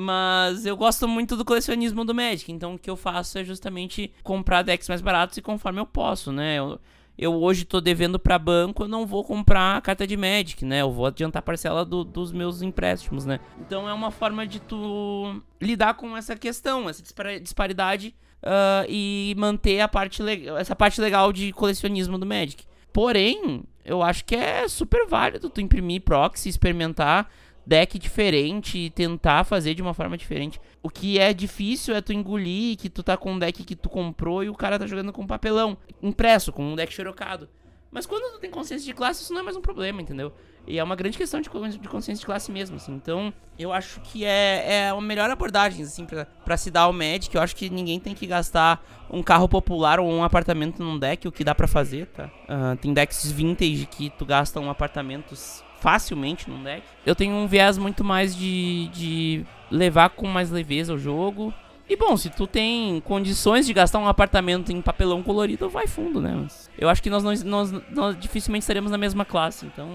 [0.00, 4.12] Mas eu gosto muito do colecionismo do Magic, então o que eu faço é justamente
[4.22, 6.56] comprar decks mais baratos e conforme eu posso, né?
[6.56, 6.78] Eu,
[7.18, 10.82] eu hoje tô devendo para banco, eu não vou comprar carta de Magic, né?
[10.82, 13.40] Eu vou adiantar a parcela do, dos meus empréstimos, né?
[13.58, 17.02] Então é uma forma de tu lidar com essa questão, essa
[17.42, 20.22] disparidade uh, e manter a parte
[20.56, 22.62] essa parte legal de colecionismo do Magic.
[22.92, 27.28] Porém, eu acho que é super válido tu imprimir proxy, experimentar
[27.68, 30.58] deck diferente e tentar fazer de uma forma diferente.
[30.82, 33.90] O que é difícil é tu engolir que tu tá com um deck que tu
[33.90, 37.46] comprou e o cara tá jogando com papelão impresso, com um deck xerocado.
[37.90, 40.32] Mas quando tu tem consciência de classe, isso não é mais um problema, entendeu?
[40.66, 42.92] E é uma grande questão de, consciência de classe mesmo, assim.
[42.92, 46.92] Então, eu acho que é, é a melhor abordagem, assim, pra, pra se dar ao
[46.92, 47.34] Magic.
[47.34, 51.26] Eu acho que ninguém tem que gastar um carro popular ou um apartamento num deck,
[51.26, 52.26] o que dá pra fazer, tá?
[52.44, 55.34] Uh, tem decks vintage que tu gasta um apartamento
[55.80, 56.82] facilmente num deck.
[57.04, 61.52] Eu tenho um viés muito mais de, de levar com mais leveza o jogo.
[61.88, 66.20] E bom, se tu tem condições de gastar um apartamento em papelão colorido, vai fundo,
[66.20, 66.38] né?
[66.42, 69.88] Mas eu acho que nós, nós, nós, nós dificilmente estaremos na mesma classe, então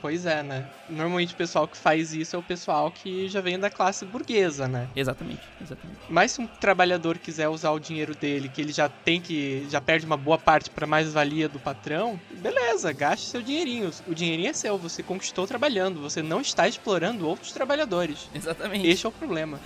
[0.00, 0.64] Pois é, né?
[0.88, 4.68] Normalmente o pessoal que faz isso é o pessoal que já vem da classe burguesa,
[4.68, 4.88] né?
[4.94, 5.98] Exatamente, exatamente.
[6.08, 9.66] Mas se um trabalhador quiser usar o dinheiro dele, que ele já tem que.
[9.68, 13.90] já perde uma boa parte para mais-valia do patrão, beleza, gaste seu dinheirinho.
[14.06, 18.28] O dinheirinho é seu, você conquistou trabalhando, você não está explorando outros trabalhadores.
[18.34, 18.86] Exatamente.
[18.86, 19.60] Esse é o problema.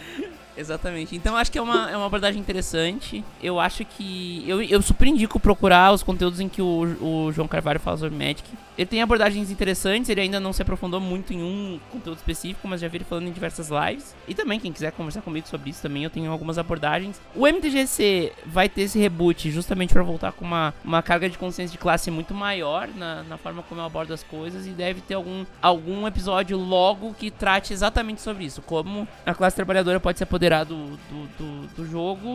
[0.56, 1.16] Exatamente.
[1.16, 3.24] Então acho que é uma, é uma abordagem interessante.
[3.42, 4.44] Eu acho que.
[4.46, 8.16] Eu, eu super indico procurar os conteúdos em que o, o João Carvalho fala sobre
[8.16, 8.44] Magic.
[8.76, 12.80] Ele tem abordagens interessantes, ele ainda não se aprofundou muito em um conteúdo específico, mas
[12.80, 14.14] já vi ele falando em diversas lives.
[14.26, 17.20] E também, quem quiser conversar comigo sobre isso também, eu tenho algumas abordagens.
[17.34, 21.72] O MTGC vai ter esse reboot justamente para voltar com uma, uma carga de consciência
[21.72, 24.66] de classe muito maior na, na forma como eu abordo as coisas.
[24.66, 28.62] E deve ter algum, algum episódio logo que trate exatamente sobre isso.
[28.62, 32.34] Como a classe trabalhadora pode se apoderar do, do, do, do jogo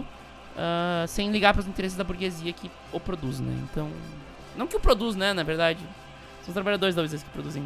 [0.55, 3.53] uh, sem ligar para os interesses da burguesia que o produz, né?
[3.71, 3.89] Então.
[4.55, 5.33] Não que o produz, né?
[5.33, 5.79] Na verdade.
[6.41, 7.63] São os trabalhadores da que produzem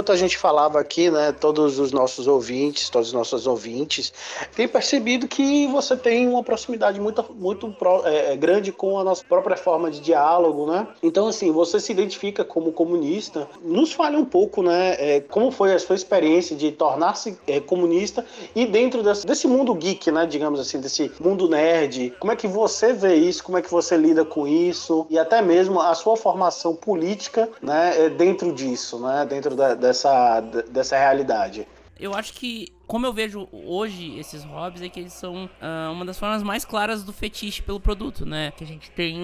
[0.00, 4.10] enquanto a gente falava aqui, né, todos os nossos ouvintes, todos os nossos ouvintes,
[4.56, 7.74] têm percebido que você tem uma proximidade muito, muito
[8.04, 10.88] é, é, grande com a nossa própria forma de diálogo, né?
[11.02, 13.46] Então, assim, você se identifica como comunista.
[13.62, 18.24] Nos fale um pouco, né, é, como foi a sua experiência de tornar-se é, comunista
[18.56, 22.14] e dentro desse, desse mundo geek, né, digamos assim, desse mundo nerd.
[22.18, 23.44] Como é que você vê isso?
[23.44, 25.06] Como é que você lida com isso?
[25.10, 30.40] E até mesmo a sua formação política, né, é, dentro disso, né, dentro da, dessa,
[30.70, 31.66] dessa realidade?
[31.98, 36.02] Eu acho que, como eu vejo hoje esses hobbies, é que eles são uh, uma
[36.02, 38.52] das formas mais claras do fetiche pelo produto, né?
[38.56, 39.18] Que a gente tem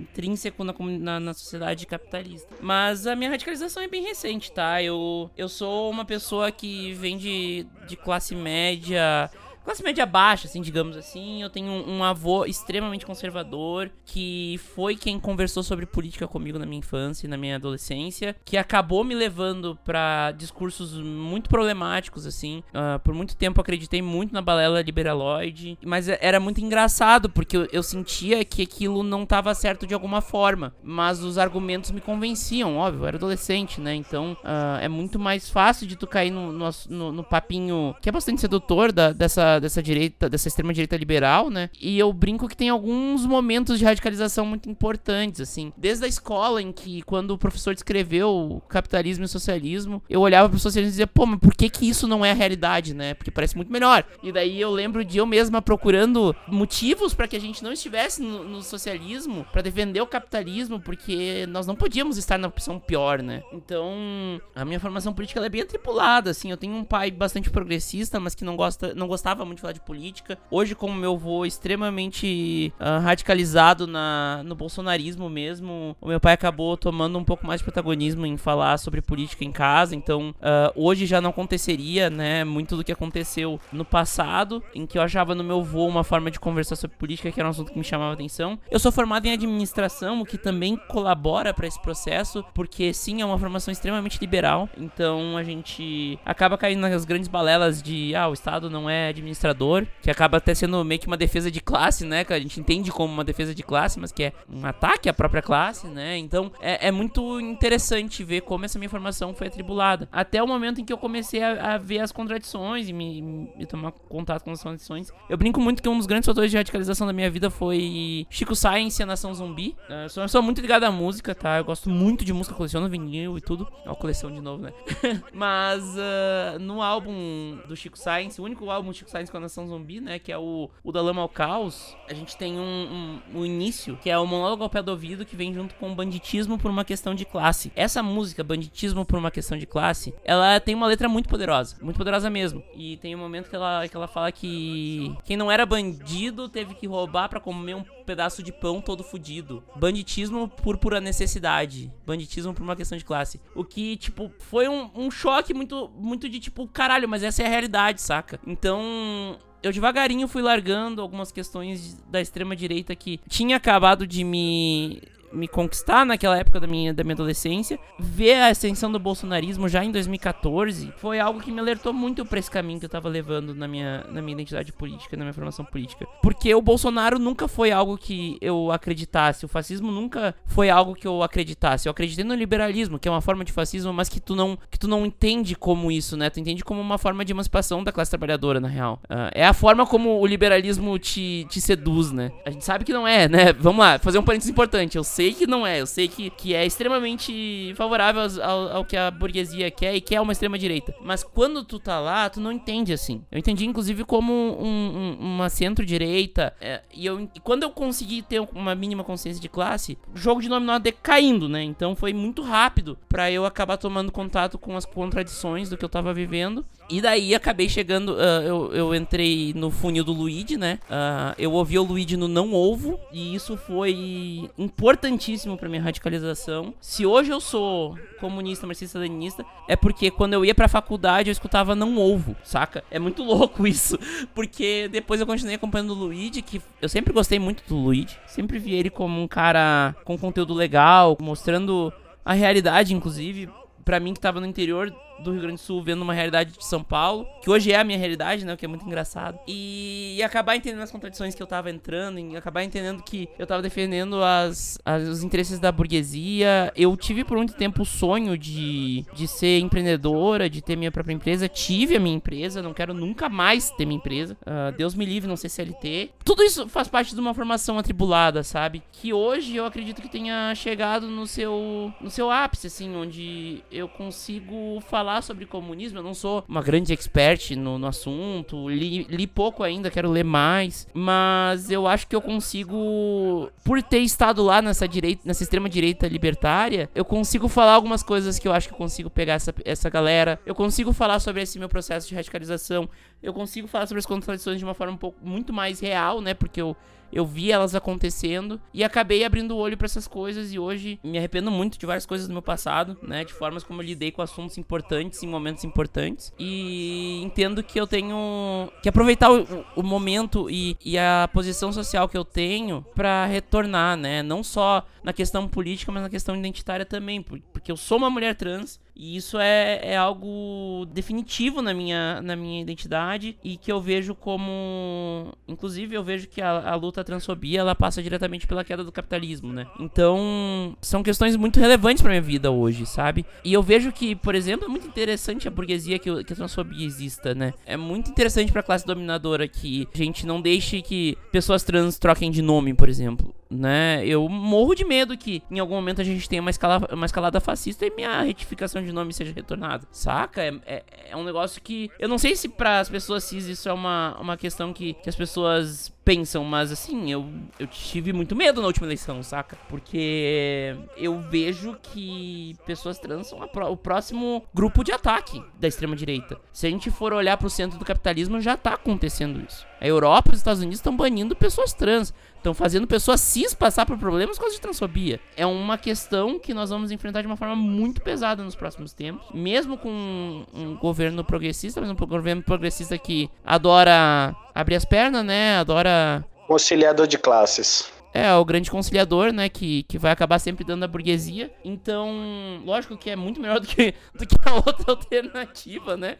[0.00, 2.48] intrínseco na, na, na, sociedade capitalista.
[2.58, 4.82] Mas a minha radicalização é bem recente, tá?
[4.82, 9.30] Eu, eu sou uma pessoa que vem de, de classe média
[9.64, 11.42] classe média baixa, assim, digamos assim.
[11.42, 16.78] Eu tenho um, avô extremamente conservador que foi quem conversou sobre política comigo na minha
[16.78, 22.62] infância e na minha adolescência, que acabou me levando para discursos muito problemáticos, assim.
[22.70, 27.68] Uh, por muito tempo acreditei muito na balela liberaloide, mas era muito engraçado porque eu,
[27.72, 32.76] eu sentia que aquilo não estava certo de alguma forma, mas os argumentos me convenciam,
[32.76, 33.94] óbvio, eu era adolescente, né?
[33.94, 38.08] Então uh, é muito mais fácil de tu cair no, no, no, no papinho que
[38.08, 41.70] é bastante sedutor da, dessa dessa, direita, dessa extrema direita liberal, né?
[41.80, 45.72] E eu brinco que tem alguns momentos de radicalização muito importantes, assim.
[45.76, 50.58] Desde a escola, em que quando o professor descreveu capitalismo e socialismo, eu olhava pro
[50.58, 53.14] socialismo e dizia, pô, mas por que que isso não é a realidade, né?
[53.14, 54.04] Porque parece muito melhor.
[54.22, 58.22] E daí eu lembro de eu mesma procurando motivos para que a gente não estivesse
[58.22, 63.22] no, no socialismo, para defender o capitalismo, porque nós não podíamos estar na opção pior,
[63.22, 63.42] né?
[63.52, 66.50] Então, a minha formação política é bem atripulada, assim.
[66.50, 69.72] Eu tenho um pai bastante progressista, mas que não gosta, não gostava muito de falar
[69.72, 70.38] de política.
[70.50, 76.76] Hoje, como meu avô extremamente uh, radicalizado na, no bolsonarismo mesmo, o meu pai acabou
[76.76, 79.94] tomando um pouco mais de protagonismo em falar sobre política em casa.
[79.94, 82.44] Então, uh, hoje já não aconteceria, né?
[82.44, 86.30] Muito do que aconteceu no passado, em que eu achava no meu avô uma forma
[86.30, 88.58] de conversar sobre política, que era um assunto que me chamava atenção.
[88.70, 93.24] Eu sou formado em administração, o que também colabora para esse processo, porque sim, é
[93.24, 94.68] uma formação extremamente liberal.
[94.76, 99.86] Então, a gente acaba caindo nas grandes balelas de, ah, o Estado não é administrador,
[100.02, 102.24] que acaba até sendo meio que uma defesa de classe, né?
[102.24, 105.14] Que a gente entende como uma defesa de classe, mas que é um ataque à
[105.14, 106.18] própria classe, né?
[106.18, 110.08] Então, é, é muito interessante ver como essa minha formação foi atribulada.
[110.12, 113.66] Até o momento em que eu comecei a, a ver as contradições e me, me,
[113.66, 115.10] tomar contato com as contradições.
[115.28, 118.54] Eu brinco muito que um dos grandes fatores de radicalização da minha vida foi Chico
[118.54, 119.76] Science e a Nação Zumbi.
[119.88, 121.58] Uh, sou uma pessoa muito ligada à música, tá?
[121.58, 123.68] Eu gosto muito de música, coleciono vinil e tudo.
[123.84, 124.72] É uma coleção de novo, né?
[125.32, 129.66] mas uh, no álbum do Chico Science, o único álbum do Chico Science a Nação
[129.66, 130.18] Zumbi, né?
[130.18, 133.96] Que é o, o da Lama ao Caos, a gente tem um, um, um início,
[133.96, 136.70] que é o monólogo ao pé do ouvido, que vem junto com o banditismo por
[136.70, 137.72] uma questão de classe.
[137.74, 141.96] Essa música, Banditismo por uma questão de classe, ela tem uma letra muito poderosa, muito
[141.96, 142.62] poderosa mesmo.
[142.74, 146.74] E tem um momento que ela, que ela fala que quem não era bandido teve
[146.74, 149.62] que roubar para comer um pedaço de pão todo fudido.
[149.76, 151.92] Banditismo por pura necessidade.
[152.04, 153.40] Banditismo por uma questão de classe.
[153.54, 157.46] O que, tipo, foi um, um choque muito, muito de tipo, caralho, mas essa é
[157.46, 158.40] a realidade, saca?
[158.44, 165.00] Então, eu devagarinho fui largando algumas questões da extrema direita que tinha acabado de me
[165.32, 167.78] me conquistar naquela época da minha, da minha adolescência.
[167.98, 172.38] Ver a ascensão do bolsonarismo já em 2014 foi algo que me alertou muito para
[172.38, 175.64] esse caminho que eu tava levando na minha, na minha identidade política, na minha formação
[175.64, 176.06] política.
[176.22, 181.06] Porque o Bolsonaro nunca foi algo que eu acreditasse, o fascismo nunca foi algo que
[181.06, 181.88] eu acreditasse.
[181.88, 184.78] Eu acreditei no liberalismo, que é uma forma de fascismo, mas que tu não, que
[184.78, 186.30] tu não entende como isso, né?
[186.30, 189.00] Tu entende como uma forma de emancipação da classe trabalhadora, na real.
[189.04, 192.32] Uh, é a forma como o liberalismo te, te seduz, né?
[192.44, 193.52] A gente sabe que não é, né?
[193.52, 194.96] Vamos lá, fazer um parênteses importante.
[194.96, 198.84] Eu sei sei que não é, eu sei que, que é extremamente favorável ao, ao
[198.86, 200.94] que a burguesia quer e quer uma extrema direita.
[201.02, 203.22] Mas quando tu tá lá, tu não entende assim.
[203.30, 206.54] Eu entendi, inclusive, como um, um, uma centro-direita.
[206.58, 210.40] É, e, eu, e quando eu consegui ter uma mínima consciência de classe, o jogo
[210.40, 211.62] de dominó decaindo, né?
[211.62, 215.88] Então foi muito rápido para eu acabar tomando contato com as contradições do que eu
[215.90, 216.64] tava vivendo.
[216.90, 220.80] E daí acabei chegando, uh, eu, eu entrei no funil do Luigi, né?
[220.90, 226.74] Uh, eu ouvi o Luigi no Não Ovo, e isso foi importantíssimo para minha radicalização.
[226.80, 231.76] Se hoje eu sou comunista, marxista-leninista, é porque quando eu ia pra faculdade eu escutava
[231.76, 232.82] Não Ovo, saca?
[232.90, 233.96] É muito louco isso,
[234.34, 238.58] porque depois eu continuei acompanhando o Luigi, que eu sempre gostei muito do Luigi, sempre
[238.58, 241.92] vi ele como um cara com conteúdo legal, mostrando
[242.24, 243.48] a realidade, inclusive,
[243.84, 246.64] para mim que tava no interior do Rio Grande do Sul vendo uma realidade de
[246.64, 248.52] São Paulo, que hoje é a minha realidade, né?
[248.52, 249.38] O que é muito engraçado.
[249.46, 253.46] E, e acabar entendendo as contradições que eu tava entrando, e acabar entendendo que eu
[253.46, 256.72] tava defendendo as, as, os interesses da burguesia.
[256.76, 261.14] Eu tive por muito tempo o sonho de, de ser empreendedora, de ter minha própria
[261.14, 261.48] empresa.
[261.48, 264.36] Tive a minha empresa, não quero nunca mais ter minha empresa.
[264.42, 266.10] Uh, Deus me livre, não ser CLT.
[266.24, 268.82] Tudo isso faz parte de uma formação atribulada, sabe?
[268.92, 273.88] Que hoje eu acredito que tenha chegado no seu, no seu ápice, assim, onde eu
[273.88, 275.98] consigo falar falar sobre comunismo.
[275.98, 278.68] Eu não sou uma grande expert no, no assunto.
[278.68, 280.86] Li, li pouco ainda, quero ler mais.
[280.94, 286.06] Mas eu acho que eu consigo, por ter estado lá nessa direita, nessa extrema direita
[286.06, 289.90] libertária, eu consigo falar algumas coisas que eu acho que eu consigo pegar essa, essa
[289.90, 290.38] galera.
[290.46, 292.88] Eu consigo falar sobre esse meu processo de radicalização.
[293.20, 296.34] Eu consigo falar sobre as contradições de uma forma um pouco muito mais real, né?
[296.34, 296.76] Porque eu
[297.12, 301.18] eu vi elas acontecendo e acabei abrindo o olho para essas coisas e hoje me
[301.18, 304.22] arrependo muito de várias coisas do meu passado, né, de formas como eu lidei com
[304.22, 306.32] assuntos importantes em momentos importantes.
[306.38, 312.08] E entendo que eu tenho que aproveitar o, o momento e, e, a posição social
[312.08, 316.84] que eu tenho para retornar, né, não só na questão política, mas na questão identitária
[316.84, 322.20] também, porque eu sou uma mulher trans E isso é, é algo definitivo na minha,
[322.22, 325.32] na minha identidade e que eu vejo como.
[325.48, 329.52] Inclusive, eu vejo que a, a luta transfobia ela passa diretamente pela queda do capitalismo,
[329.52, 329.66] né?
[329.78, 333.24] Então, são questões muito relevantes pra minha vida hoje, sabe?
[333.44, 336.86] E eu vejo que, por exemplo, é muito interessante a burguesia que, que a transfobia
[336.86, 337.54] exista, né?
[337.64, 342.30] É muito interessante pra classe dominadora que a gente não deixe que pessoas trans troquem
[342.30, 344.06] de nome, por exemplo né?
[344.06, 347.40] Eu morro de medo que em algum momento a gente tenha uma escalada, uma escalada
[347.40, 349.86] fascista e minha retificação de nome seja retornada.
[349.90, 350.42] Saca?
[350.42, 351.90] É, é, é um negócio que.
[351.98, 355.08] Eu não sei se para as pessoas cis isso é uma, uma questão que, que
[355.08, 357.28] as pessoas pensam, mas assim, eu,
[357.58, 359.56] eu tive muito medo na última eleição, saca?
[359.68, 366.38] Porque eu vejo que pessoas trans são o próximo grupo de ataque da extrema-direita.
[366.52, 369.66] Se a gente for olhar pro centro do capitalismo, já tá acontecendo isso.
[369.80, 372.12] A Europa e os Estados Unidos estão banindo pessoas trans.
[372.36, 375.20] Estão fazendo pessoas cis passar por problemas com causa de transfobia.
[375.36, 379.26] É uma questão que nós vamos enfrentar de uma forma muito pesada nos próximos tempos.
[379.34, 385.58] Mesmo com um governo progressista, mas um governo progressista que adora abrir as pernas, né?
[385.58, 386.24] Adora.
[386.46, 387.90] Conciliador de classes.
[388.12, 389.48] É, o grande conciliador, né?
[389.48, 391.52] Que, que vai acabar sempre dando a burguesia.
[391.64, 396.16] Então, lógico que é muito melhor do que, do que a outra alternativa, né?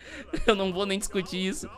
[0.47, 1.69] Eu não vou nem discutir isso.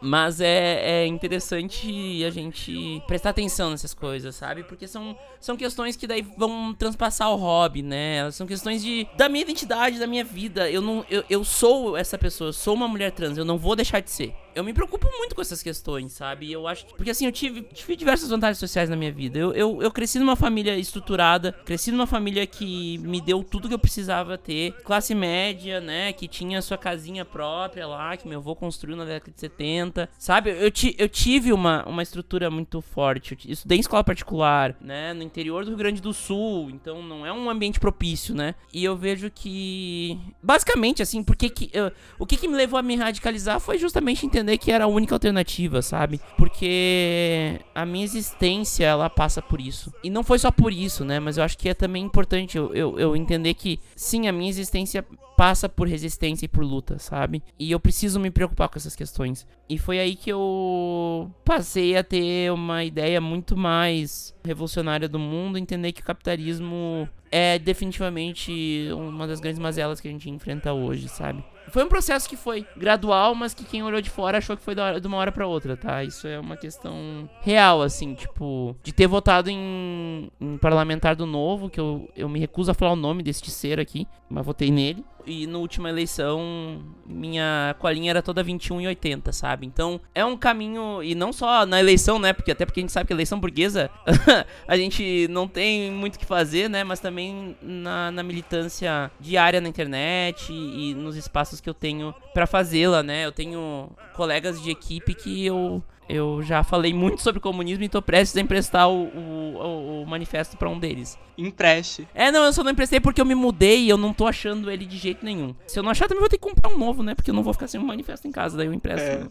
[0.00, 4.62] Mas é, é interessante a gente prestar atenção nessas coisas, sabe?
[4.62, 8.16] Porque são, são questões que daí vão transpassar o hobby, né?
[8.16, 10.70] Elas são questões de da minha identidade, da minha vida.
[10.70, 13.74] Eu não eu, eu sou essa pessoa, eu sou uma mulher trans, eu não vou
[13.74, 14.34] deixar de ser.
[14.54, 16.50] Eu me preocupo muito com essas questões, sabe?
[16.50, 19.38] Eu acho que, porque assim, eu tive, tive diversas vantagens sociais na minha vida.
[19.38, 23.74] Eu, eu, eu cresci numa família estruturada, cresci numa família que me deu tudo que
[23.74, 24.72] eu precisava ter.
[24.84, 26.12] Classe média, né?
[26.12, 30.50] Que tinha sua casinha própria lá, que meu avô construiu na década de 70 sabe?
[30.50, 33.36] Eu, ti, eu tive uma, uma estrutura muito forte.
[33.46, 35.12] Eu estudei em escola particular, né?
[35.12, 38.54] No interior do Rio Grande do Sul, então não é um ambiente propício, né?
[38.72, 42.82] E eu vejo que, basicamente, assim, porque que, eu, o que, que me levou a
[42.82, 46.20] me radicalizar foi justamente entender que era a única alternativa, sabe?
[46.36, 49.92] Porque a minha existência, ela passa por isso.
[50.02, 51.20] E não foi só por isso, né?
[51.20, 54.50] Mas eu acho que é também importante eu, eu, eu entender que, sim, a minha
[54.50, 55.04] existência
[55.36, 57.42] passa por resistência e por luta, sabe?
[57.58, 59.46] E eu preciso me preocupar com essas questões.
[59.68, 65.58] E foi aí que eu passei a ter uma ideia muito mais revolucionária do mundo,
[65.58, 71.08] entender que o capitalismo é definitivamente uma das grandes mazelas que a gente enfrenta hoje,
[71.08, 71.42] sabe?
[71.72, 74.74] Foi um processo que foi gradual, mas que quem olhou de fora achou que foi
[74.74, 76.04] de uma hora para outra, tá?
[76.04, 81.80] Isso é uma questão real, assim, tipo, de ter votado em, parlamentar do novo, que
[81.80, 85.02] eu, eu me recuso a falar o nome deste ser aqui, mas votei nele.
[85.26, 89.66] E na última eleição, minha colinha era toda 21 e 80, sabe?
[89.66, 92.32] Então, é um caminho, e não só na eleição, né?
[92.32, 93.90] Porque até porque a gente sabe que a eleição burguesa
[94.66, 96.84] a gente não tem muito o que fazer, né?
[96.84, 102.14] Mas também na, na militância diária na internet e, e nos espaços que eu tenho
[102.34, 103.24] para fazê-la, né?
[103.24, 108.02] Eu tenho colegas de equipe que eu eu já falei muito sobre comunismo e tô
[108.02, 111.18] prestes a emprestar o, o, o manifesto para um deles.
[111.36, 112.06] Empreste.
[112.14, 114.70] É, não, eu só não emprestei porque eu me mudei e eu não tô achando
[114.70, 115.54] ele de jeito nenhum.
[115.66, 117.14] Se eu não achar, também vou ter que comprar um novo, né?
[117.14, 119.06] Porque eu não vou ficar sem um manifesto em casa, daí eu empresto.
[119.06, 119.18] É.
[119.18, 119.28] Né?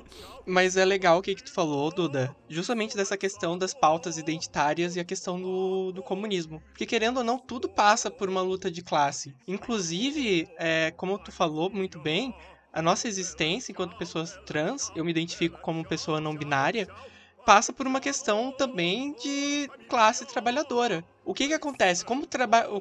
[0.46, 2.34] Mas é legal o que, que tu falou, Duda.
[2.48, 6.62] Justamente dessa questão das pautas identitárias e a questão do, do comunismo.
[6.68, 9.34] Porque, querendo ou não, tudo passa por uma luta de classe.
[9.48, 12.34] Inclusive, é, como tu falou muito bem,
[12.74, 16.88] a nossa existência enquanto pessoas trans, eu me identifico como pessoa não binária,
[17.44, 21.04] passa por uma questão também de classe trabalhadora.
[21.24, 22.04] O que, que acontece?
[22.04, 22.26] Como,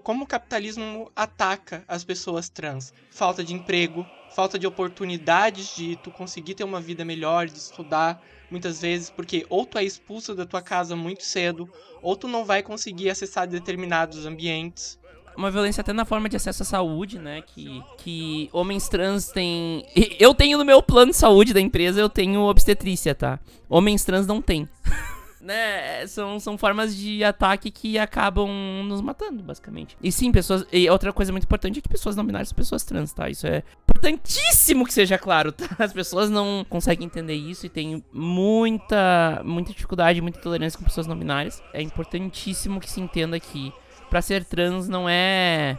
[0.03, 2.91] como o capitalismo ataca as pessoas trans?
[3.11, 8.19] Falta de emprego, falta de oportunidades de tu conseguir ter uma vida melhor, de estudar,
[8.49, 11.69] muitas vezes, porque ou tu é expulso da tua casa muito cedo,
[12.01, 14.97] ou tu não vai conseguir acessar determinados ambientes
[15.35, 17.41] uma violência até na forma de acesso à saúde, né?
[17.41, 19.85] Que, que homens trans têm.
[20.19, 23.39] Eu tenho no meu plano de saúde da empresa, eu tenho obstetrícia, tá?
[23.69, 24.67] Homens trans não têm.
[25.43, 26.07] né?
[26.07, 28.49] São, são formas de ataque que acabam
[28.85, 29.97] nos matando, basicamente.
[30.01, 30.65] E sim, pessoas.
[30.71, 33.29] E outra coisa muito importante é que pessoas não binárias são pessoas trans, tá?
[33.29, 35.67] Isso é importantíssimo que seja claro, tá?
[35.77, 41.05] As pessoas não conseguem entender isso e tem muita, muita dificuldade, muita tolerância com pessoas
[41.05, 41.61] não binárias.
[41.73, 43.73] É importantíssimo que se entenda que
[44.13, 45.75] para ser trans não é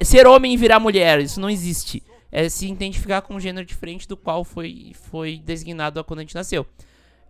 [0.00, 2.04] ser homem e virar mulher, isso não existe.
[2.30, 6.36] É se identificar com um gênero diferente do qual foi, foi designado quando a gente
[6.36, 6.64] nasceu.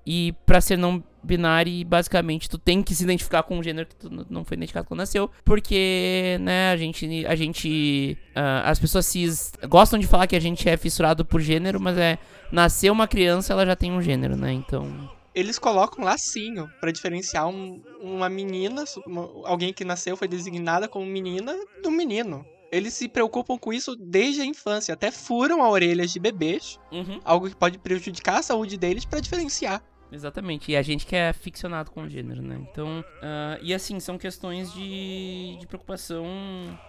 [0.05, 3.97] E para ser não binário, basicamente, tu tem que se identificar com um gênero que
[3.97, 5.31] tu não foi identificado quando nasceu.
[5.47, 7.24] Porque, né, a gente.
[7.26, 8.18] A gente.
[8.37, 11.97] Uh, as pessoas cis gostam de falar que a gente é fissurado por gênero, mas
[11.97, 12.18] é.
[12.53, 14.53] Nascer uma criança, ela já tem um gênero, né?
[14.53, 20.89] Então eles colocam lacinho para diferenciar um, uma menina, uma, alguém que nasceu foi designada
[20.89, 22.45] como menina do menino.
[22.70, 27.18] eles se preocupam com isso desde a infância, até furam a orelha de bebês, Uhum.
[27.24, 29.80] algo que pode prejudicar a saúde deles pra diferenciar.
[30.11, 30.73] Exatamente.
[30.73, 32.59] E a gente que é ficcionado com o gênero, né?
[32.71, 36.27] Então, ah, e assim, são questões de, de preocupação.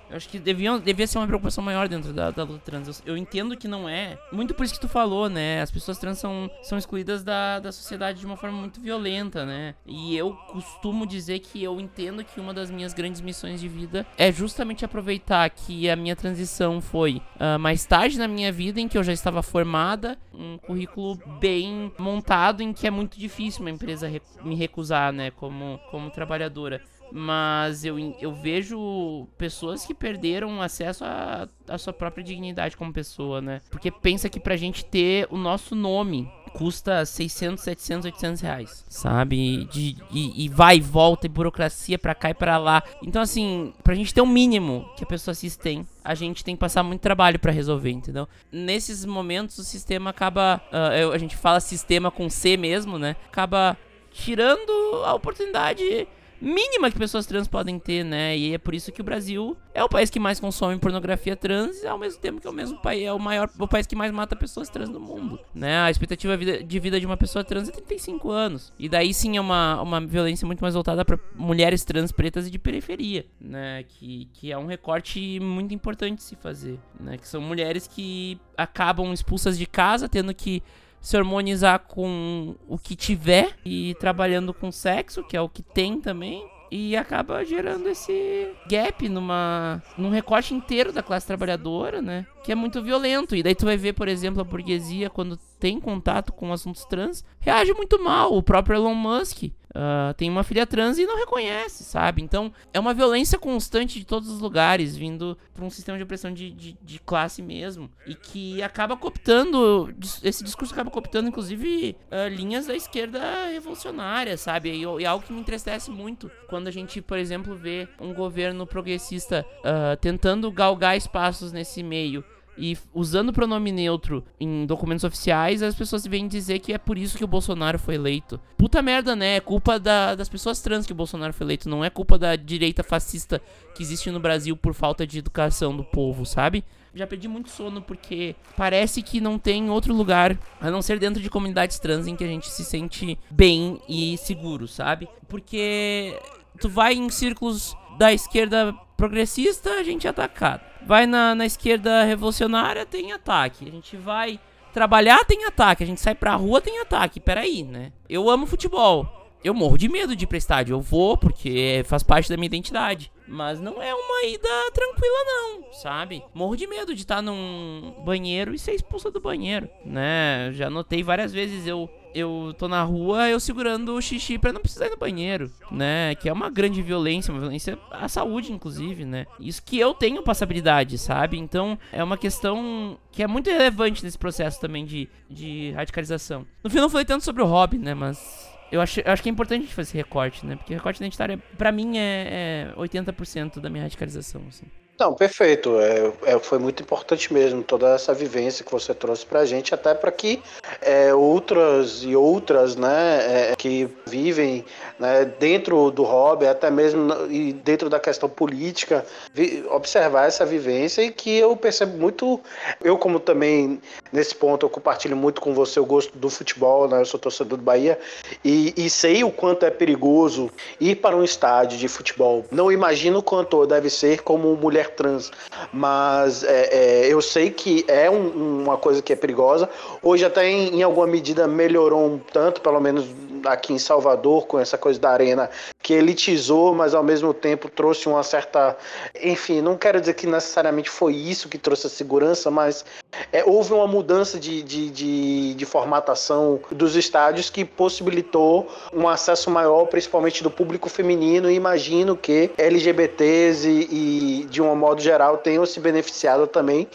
[0.09, 2.87] Eu acho que deviam, devia ser uma preocupação maior dentro da, da luta trans.
[2.87, 4.17] Eu, eu entendo que não é.
[4.31, 5.61] Muito por isso que tu falou, né?
[5.61, 9.75] As pessoas trans são, são excluídas da, da sociedade de uma forma muito violenta, né?
[9.85, 14.05] E eu costumo dizer que eu entendo que uma das minhas grandes missões de vida
[14.17, 18.87] é justamente aproveitar que a minha transição foi ah, mais tarde na minha vida, em
[18.87, 23.69] que eu já estava formada, um currículo bem montado, em que é muito difícil uma
[23.71, 26.81] empresa re- me recusar, né, como, como trabalhadora.
[27.11, 33.41] Mas eu, eu vejo pessoas que perderam acesso à à sua própria dignidade como pessoa,
[33.41, 33.61] né?
[33.69, 39.65] Porque pensa que pra gente ter o nosso nome custa 600, 700, 800 reais, sabe?
[39.65, 42.83] De, e, e vai e volta, e burocracia pra cá e pra lá.
[43.03, 46.55] Então, assim, pra gente ter o mínimo que a pessoa cis tem, a gente tem
[46.55, 48.27] que passar muito trabalho pra resolver, entendeu?
[48.51, 50.61] Nesses momentos, o sistema acaba.
[50.99, 53.15] eu- a gente fala sistema com C mesmo, né?
[53.27, 53.77] Acaba
[54.11, 56.07] tirando a oportunidade
[56.41, 58.37] mínima que pessoas trans podem ter, né?
[58.37, 61.83] E é por isso que o Brasil é o país que mais consome pornografia trans,
[61.85, 64.11] ao mesmo tempo que é o mesmo país, é o maior, o país que mais
[64.11, 65.79] mata pessoas trans do mundo, né?
[65.81, 68.73] A expectativa de vida de uma pessoa trans é 35 anos.
[68.77, 72.51] E daí sim é uma, uma violência muito mais voltada para mulheres trans pretas e
[72.51, 73.83] de periferia, né?
[73.87, 77.17] Que, que é um recorte muito importante se fazer, né?
[77.17, 80.63] Que são mulheres que acabam expulsas de casa, tendo que
[81.01, 85.99] se harmonizar com o que tiver e trabalhando com sexo, que é o que tem
[85.99, 86.45] também.
[86.71, 92.27] E acaba gerando esse gap numa, num recorte inteiro da classe trabalhadora, né?
[92.43, 93.35] Que é muito violento.
[93.35, 97.25] E daí tu vai ver, por exemplo, a burguesia, quando tem contato com assuntos trans,
[97.39, 98.35] reage muito mal.
[98.35, 102.21] O próprio Elon Musk ah, tem uma filha trans e não reconhece, sabe?
[102.21, 106.33] Então é uma violência constante de todos os lugares, vindo por um sistema de opressão
[106.33, 107.89] de, de, de classe mesmo.
[108.05, 109.93] E que acaba cooptando,
[110.23, 113.19] esse discurso acaba cooptando, inclusive, ah, linhas da esquerda
[113.51, 114.71] revolucionária, sabe?
[114.71, 118.65] E, e algo que me entristece muito quando a gente, por exemplo, vê um governo
[118.65, 122.23] progressista ah, tentando galgar espaços nesse meio.
[122.59, 126.97] E usando o pronome neutro em documentos oficiais, as pessoas vêm dizer que é por
[126.97, 128.39] isso que o Bolsonaro foi eleito.
[128.57, 129.37] Puta merda, né?
[129.37, 131.69] É culpa da- das pessoas trans que o Bolsonaro foi eleito.
[131.69, 133.41] Não é culpa da direita fascista
[133.75, 136.63] que existe no Brasil por falta de educação do povo, sabe?
[136.93, 141.21] Já perdi muito sono porque parece que não tem outro lugar a não ser dentro
[141.21, 145.07] de comunidades trans em que a gente se sente bem e seguro, sabe?
[145.27, 146.19] Porque
[146.59, 150.61] tu vai em círculos da esquerda progressista, a gente é atacado.
[150.85, 153.67] Vai na, na esquerda revolucionária, tem ataque.
[153.67, 154.39] A gente vai
[154.73, 155.83] trabalhar, tem ataque.
[155.83, 157.19] A gente sai pra rua, tem ataque.
[157.19, 157.91] Peraí, né?
[158.09, 159.31] Eu amo futebol.
[159.43, 160.75] Eu morro de medo de ir pra estádio.
[160.75, 163.11] Eu vou porque faz parte da minha identidade.
[163.29, 166.23] Mas não é uma ida tranquila, não, sabe?
[166.33, 170.51] Morro de medo de estar num banheiro e ser expulsa do banheiro, né?
[170.53, 171.89] Já notei várias vezes eu.
[172.11, 176.15] Eu tô na rua, eu segurando o xixi pra não precisar ir no banheiro, né?
[176.15, 179.27] Que é uma grande violência, uma violência à saúde, inclusive, né?
[179.39, 181.37] Isso que eu tenho passabilidade, sabe?
[181.37, 186.47] Então é uma questão que é muito relevante nesse processo também de, de radicalização.
[186.63, 187.93] No fim, não falei tanto sobre o hobby, né?
[187.93, 190.55] Mas eu acho, eu acho que é importante a gente fazer esse recorte, né?
[190.55, 194.65] Porque recorte identitário, pra mim, é, é 80% da minha radicalização, assim.
[194.99, 195.79] Não, perfeito.
[195.79, 199.93] É, é, foi muito importante mesmo toda essa vivência que você trouxe pra gente, até
[199.93, 200.41] para que
[200.81, 204.65] é, outras e outras, né, é, que vivem
[204.99, 211.01] né, dentro do hobby, até mesmo e dentro da questão política, vi- observar essa vivência
[211.01, 212.41] e que eu percebo muito,
[212.83, 213.81] eu como também
[214.11, 217.57] nesse ponto eu compartilho muito com você o gosto do futebol, né, eu sou torcedor
[217.57, 217.97] do Bahia
[218.43, 222.45] e, e sei o quanto é perigoso ir para um estádio de futebol.
[222.51, 225.31] Não imagino o quanto deve ser como mulher trans,
[225.71, 226.69] mas é,
[227.05, 229.69] é, eu sei que é um- uma coisa que é perigosa.
[230.01, 233.05] Hoje até em, em alguma medida melhorou um tanto, pelo menos
[233.45, 235.49] aqui em Salvador, com essa coisa da arena,
[235.81, 238.77] que elitizou, mas ao mesmo tempo trouxe uma certa.
[239.21, 242.85] Enfim, não quero dizer que necessariamente foi isso que trouxe a segurança, mas
[243.31, 249.49] é, houve uma mudança de, de, de, de formatação dos estádios que possibilitou um acesso
[249.49, 255.37] maior, principalmente do público feminino, e imagino que LGBTs e, e de um modo geral,
[255.37, 256.87] tenham se beneficiado também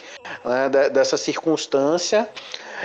[0.43, 2.29] né, de- dessa circunstância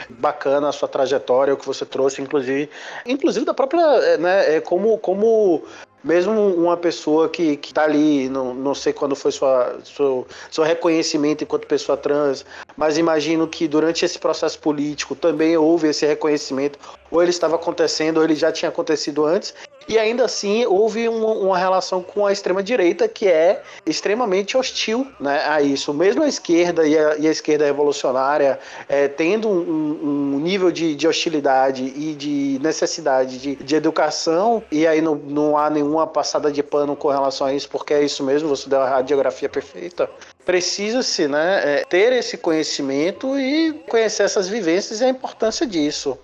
[0.08, 2.70] bacana a sua trajetória, o que você trouxe, inclusive,
[3.06, 5.62] inclusive da própria, eh, né, é, como, como
[6.02, 10.64] mesmo uma pessoa que, que tá ali, não, não sei quando foi sua, seu, seu
[10.64, 12.44] reconhecimento enquanto pessoa trans,
[12.76, 16.78] mas imagino que durante esse processo político também houve esse reconhecimento,
[17.10, 19.54] ou ele estava acontecendo, ou ele já tinha acontecido antes,
[19.88, 25.42] E ainda assim houve uma, uma relação com a extrema-direita que é extremamente hostil né,
[25.46, 25.92] a isso.
[25.92, 28.58] Mesmo a esquerda e a, e a esquerda revolucionária
[28.88, 34.86] é, tendo um, um nível de, de, hostilidade e de necessidade de, de educação, e
[34.86, 38.22] aí não, não há nenhuma passada de pano com relação a isso, porque é isso
[38.22, 40.08] mesmo, você deu a radiografia perfeita
[40.44, 46.18] precisa-se né, é, ter esse conhecimento e conhecer essas vivências e a importância disso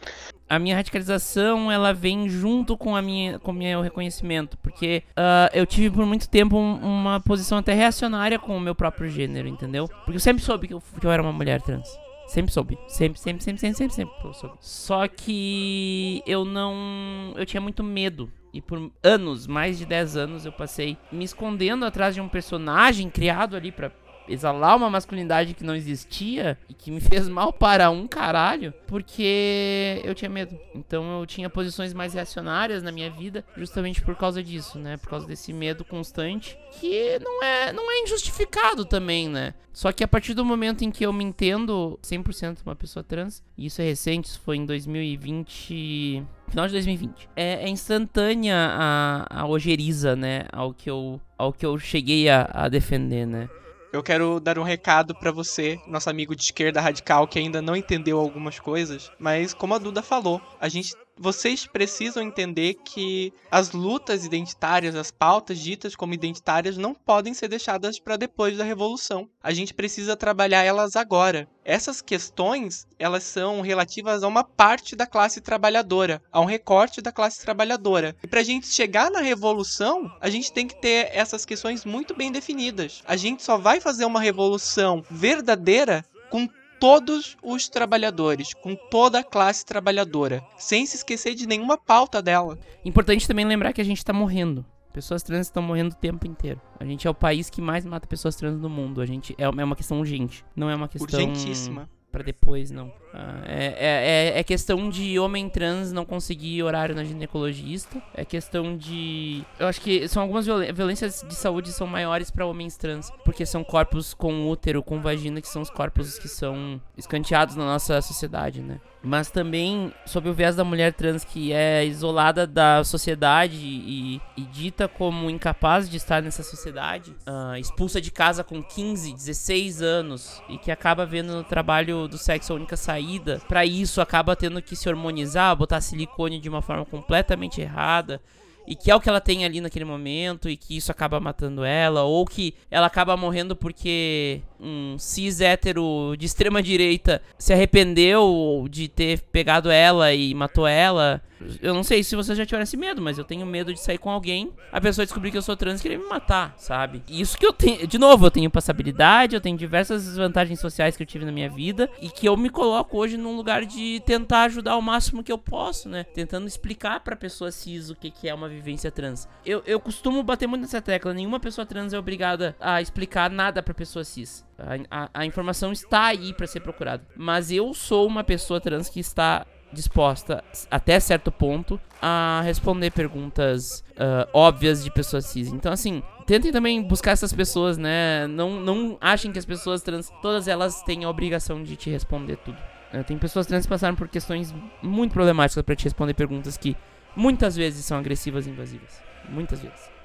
[0.48, 5.50] a minha radicalização ela vem junto com a minha com o meu reconhecimento porque uh,
[5.52, 9.48] eu tive por muito tempo um, uma posição até reacionária com o meu próprio gênero
[9.48, 9.88] entendeu?
[9.88, 11.88] Porque eu sempre soube que eu, que eu era uma mulher trans.
[12.26, 12.76] Sempre soube.
[12.88, 14.56] Sempre sempre sempre sempre sempre sempre soube.
[14.60, 18.30] Só que eu não eu tinha muito medo.
[18.52, 23.10] E por anos, mais de 10 anos, eu passei me escondendo atrás de um personagem
[23.10, 23.90] criado ali para
[24.28, 30.00] exalar uma masculinidade que não existia e que me fez mal para um caralho, porque
[30.04, 30.58] eu tinha medo.
[30.74, 34.96] Então eu tinha posições mais reacionárias na minha vida, justamente por causa disso, né?
[34.96, 39.54] Por causa desse medo constante, que não é, não é injustificado também, né?
[39.72, 43.42] Só que a partir do momento em que eu me entendo 100% uma pessoa trans,
[43.58, 47.28] e isso é recente, isso foi em 2020, final de 2020.
[47.36, 52.48] É, é instantânea a, a ojeriza, né, ao que eu, ao que eu cheguei a,
[52.50, 53.50] a defender, né.
[53.96, 57.74] Eu quero dar um recado para você, nosso amigo de esquerda radical que ainda não
[57.74, 63.72] entendeu algumas coisas, mas como a Duda falou, a gente vocês precisam entender que as
[63.72, 69.28] lutas identitárias, as pautas ditas como identitárias, não podem ser deixadas para depois da revolução.
[69.42, 71.48] A gente precisa trabalhar elas agora.
[71.64, 77.10] Essas questões, elas são relativas a uma parte da classe trabalhadora, a um recorte da
[77.10, 78.14] classe trabalhadora.
[78.22, 82.14] E para a gente chegar na revolução, a gente tem que ter essas questões muito
[82.14, 83.02] bem definidas.
[83.06, 86.48] A gente só vai fazer uma revolução verdadeira com
[86.80, 92.58] todos os trabalhadores, com toda a classe trabalhadora, sem se esquecer de nenhuma pauta dela.
[92.84, 94.64] Importante também lembrar que a gente está morrendo.
[94.92, 96.60] Pessoas trans estão morrendo o tempo inteiro.
[96.80, 99.02] A gente é o país que mais mata pessoas trans no mundo.
[99.02, 102.90] A gente é, é uma questão urgente, não é uma questão urgentíssima para depois, não.
[103.12, 108.02] Ah, é, é, é, questão de homem trans não conseguir horário na ginecologista.
[108.14, 109.44] É questão de.
[109.58, 113.10] Eu acho que são algumas violências de saúde são maiores para homens trans.
[113.22, 117.66] Porque são corpos com útero, com vagina, que são os corpos que são escanteados na
[117.66, 118.80] nossa sociedade, né?
[119.02, 124.42] Mas também sob o viés da mulher trans que é isolada da sociedade e, e
[124.42, 130.42] dita como incapaz de estar nessa sociedade, uh, expulsa de casa com 15, 16 anos
[130.48, 134.60] e que acaba vendo no trabalho do sexo a única saída, para isso acaba tendo
[134.60, 138.20] que se hormonizar, botar silicone de uma forma completamente errada
[138.66, 141.64] e que é o que ela tem ali naquele momento e que isso acaba matando
[141.64, 148.66] ela, ou que ela acaba morrendo porque um cis hétero de extrema direita se arrependeu
[148.68, 151.22] de ter pegado ela e matou ela.
[151.60, 153.98] Eu não sei se você já tiver esse medo, mas eu tenho medo de sair
[153.98, 157.02] com alguém, a pessoa descobrir que eu sou trans e querer me matar, sabe?
[157.08, 157.86] Isso que eu tenho.
[157.86, 161.48] De novo, eu tenho passabilidade, eu tenho diversas vantagens sociais que eu tive na minha
[161.48, 165.32] vida e que eu me coloco hoje num lugar de tentar ajudar o máximo que
[165.32, 166.04] eu posso, né?
[166.04, 169.28] Tentando explicar pra pessoa cis o que, que é uma vivência trans.
[169.44, 173.62] Eu, eu costumo bater muito nessa tecla, nenhuma pessoa trans é obrigada a explicar nada
[173.62, 174.44] pra pessoa cis.
[174.58, 177.06] A, a, a informação está aí para ser procurada.
[177.14, 179.46] Mas eu sou uma pessoa trans que está
[179.76, 185.48] disposta, até certo ponto, a responder perguntas uh, óbvias de pessoas cis.
[185.48, 188.26] Então, assim, tentem também buscar essas pessoas, né?
[188.26, 192.36] Não, não achem que as pessoas trans, todas elas têm a obrigação de te responder
[192.38, 192.58] tudo.
[192.92, 196.76] Uh, tem pessoas trans que passaram por questões muito problemáticas para te responder perguntas que
[197.14, 199.02] muitas vezes são agressivas e invasivas.
[199.28, 199.95] Muitas vezes.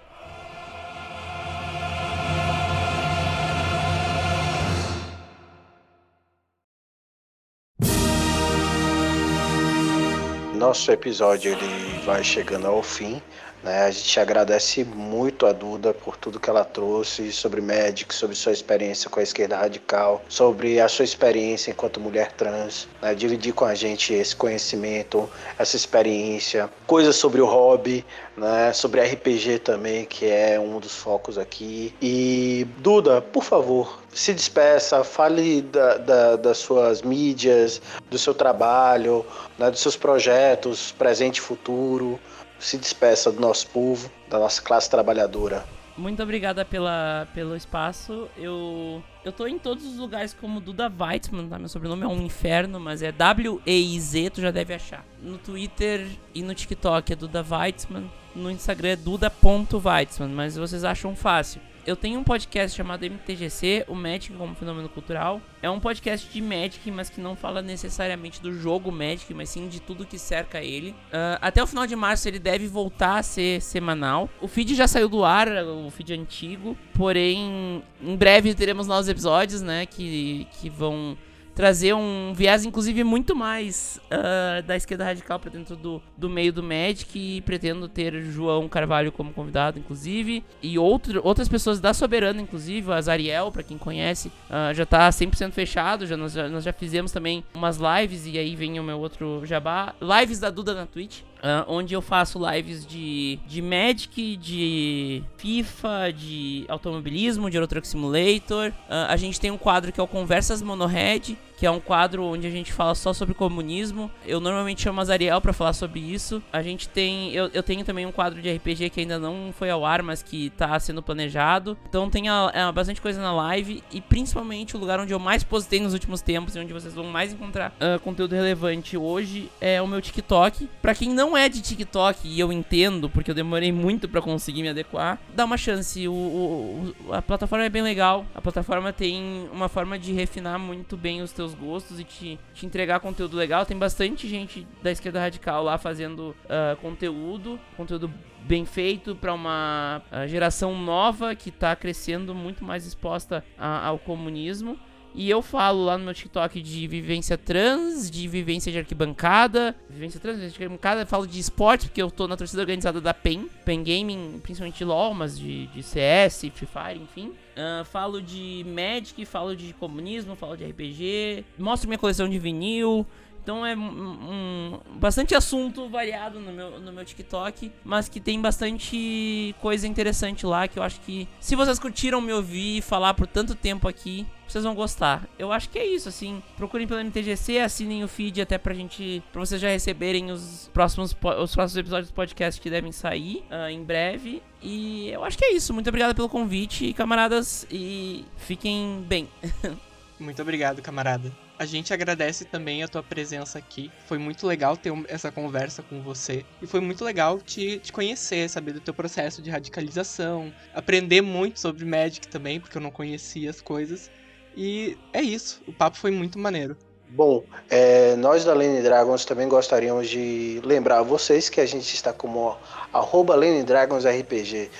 [10.61, 13.19] Nosso episódio ele vai chegando ao fim.
[13.63, 13.81] Né?
[13.81, 18.51] A gente agradece muito a Duda por tudo que ela trouxe sobre Magic, sobre sua
[18.51, 23.15] experiência com a esquerda radical, sobre a sua experiência enquanto mulher trans, né?
[23.15, 28.05] dividir com a gente esse conhecimento, essa experiência, coisas sobre o hobby,
[28.37, 28.71] né?
[28.71, 31.91] sobre RPG também, que é um dos focos aqui.
[31.99, 39.25] E Duda, por favor, se despeça, fale da, da, das suas mídias, do seu trabalho,
[39.57, 42.19] né, dos seus projetos, presente e futuro.
[42.59, 45.65] Se despeça do nosso povo, da nossa classe trabalhadora.
[45.97, 48.29] Muito obrigada pela, pelo espaço.
[48.37, 51.59] Eu eu tô em todos os lugares como Duda Weitzman, tá?
[51.59, 55.05] Meu sobrenome é um inferno, mas é W-E-I-Z, tu já deve achar.
[55.21, 58.09] No Twitter e no TikTok é Duda Weitzman.
[58.35, 61.61] No Instagram é duda.weitzman, mas vocês acham fácil.
[61.85, 65.41] Eu tenho um podcast chamado MTGC, o Magic como Fenômeno Cultural.
[65.61, 69.67] É um podcast de Magic, mas que não fala necessariamente do jogo Magic, mas sim
[69.67, 70.91] de tudo que cerca ele.
[70.91, 74.29] Uh, até o final de março ele deve voltar a ser semanal.
[74.39, 79.61] O feed já saiu do ar, o feed antigo, porém em breve teremos novos episódios,
[79.61, 81.17] né, que, que vão
[81.53, 86.51] trazer um viés, inclusive, muito mais uh, da esquerda radical para dentro do, do meio
[86.53, 87.17] do Magic.
[87.17, 90.43] E pretendo ter João Carvalho como convidado, inclusive.
[90.61, 92.89] E outro, outras pessoas da Soberana, inclusive.
[92.89, 96.05] O Azariel, para quem conhece, uh, já tá 100% fechado.
[96.05, 98.25] Já nós, já nós já fizemos também umas lives.
[98.25, 99.93] E aí vem o meu outro jabá.
[100.01, 101.21] Lives da Duda na Twitch.
[101.41, 107.87] Uh, onde eu faço lives de, de Magic, de FIFA, de automobilismo, de Euro Truck
[107.87, 108.69] Simulator.
[108.69, 112.23] Uh, a gente tem um quadro que é o Conversas Monohead, que é um quadro
[112.23, 114.09] onde a gente fala só sobre comunismo.
[114.25, 116.41] Eu normalmente chamo a Zariel para falar sobre isso.
[116.51, 117.31] A gente tem.
[117.35, 120.23] Eu, eu tenho também um quadro de RPG que ainda não foi ao ar, mas
[120.23, 121.77] que tá sendo planejado.
[121.87, 123.83] Então tem a, a, bastante coisa na live.
[123.91, 127.03] E principalmente o lugar onde eu mais postei nos últimos tempos e onde vocês vão
[127.03, 130.67] mais encontrar uh, conteúdo relevante hoje é o meu TikTok.
[130.81, 134.63] Para quem não é de TikTok, e eu entendo, porque eu demorei muito para conseguir
[134.63, 136.07] me adequar, dá uma chance.
[136.07, 138.25] O, o, a plataforma é bem legal.
[138.33, 142.65] A plataforma tem uma forma de refinar muito bem os teus gostos e te, te
[142.65, 143.65] entregar conteúdo legal.
[143.65, 148.11] Tem bastante gente da esquerda radical lá fazendo uh, conteúdo, conteúdo
[148.43, 153.99] bem feito para uma uh, geração nova que está crescendo muito mais exposta a, ao
[153.99, 154.77] comunismo.
[155.13, 160.19] E eu falo lá no meu TikTok de vivência trans, de vivência de arquibancada, vivência
[160.19, 163.47] trans, vivência de arquibancada, falo de esporte, porque eu tô na torcida organizada da PEN,
[163.65, 167.33] PEN Gaming, principalmente LoL, mas de, de CS, Free Fire, enfim.
[167.51, 173.05] Uh, falo de Magic, falo de comunismo, falo de RPG, mostro minha coleção de vinil,
[173.41, 178.39] então é um, um, bastante assunto variado no meu, no meu TikTok, mas que tem
[178.39, 183.25] bastante coisa interessante lá que eu acho que se vocês curtiram me ouvir falar por
[183.25, 185.27] tanto tempo aqui, vocês vão gostar.
[185.39, 186.43] Eu acho que é isso, assim.
[186.57, 189.23] Procurem pelo MTGC, assinem o feed até pra gente.
[189.31, 193.69] pra vocês já receberem os próximos, os próximos episódios do podcast que devem sair uh,
[193.69, 194.43] em breve.
[194.61, 195.73] E eu acho que é isso.
[195.73, 197.65] Muito obrigado pelo convite, camaradas.
[197.71, 199.29] E fiquem bem.
[200.19, 201.31] Muito obrigado, camarada.
[201.61, 203.91] A gente agradece também a tua presença aqui.
[204.07, 206.43] Foi muito legal ter essa conversa com você.
[206.59, 210.51] E foi muito legal te, te conhecer, saber do teu processo de radicalização.
[210.73, 214.09] Aprender muito sobre Magic também, porque eu não conhecia as coisas.
[214.57, 215.61] E é isso.
[215.67, 216.75] O papo foi muito maneiro.
[217.09, 221.93] Bom, é, nós da Lane Dragons também gostaríamos de lembrar a vocês que a gente
[221.93, 222.57] está como
[222.91, 224.71] arroba Lane Dragons RPG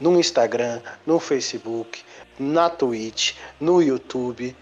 [0.00, 2.02] no Instagram, no Facebook,
[2.38, 4.56] na Twitch, no YouTube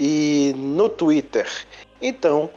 [0.00, 1.46] e no Twitter.
[2.00, 2.48] Então,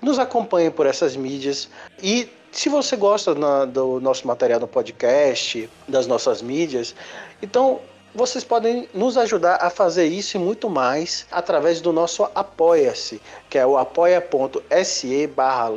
[0.00, 1.68] nos acompanhe por essas mídias
[2.02, 6.94] e se você gosta na, do nosso material no podcast, das nossas mídias,
[7.42, 7.80] então
[8.14, 13.20] vocês podem nos ajudar a fazer isso e muito mais através do nosso Apoia-se,
[13.50, 15.70] que é o apoia.se barra.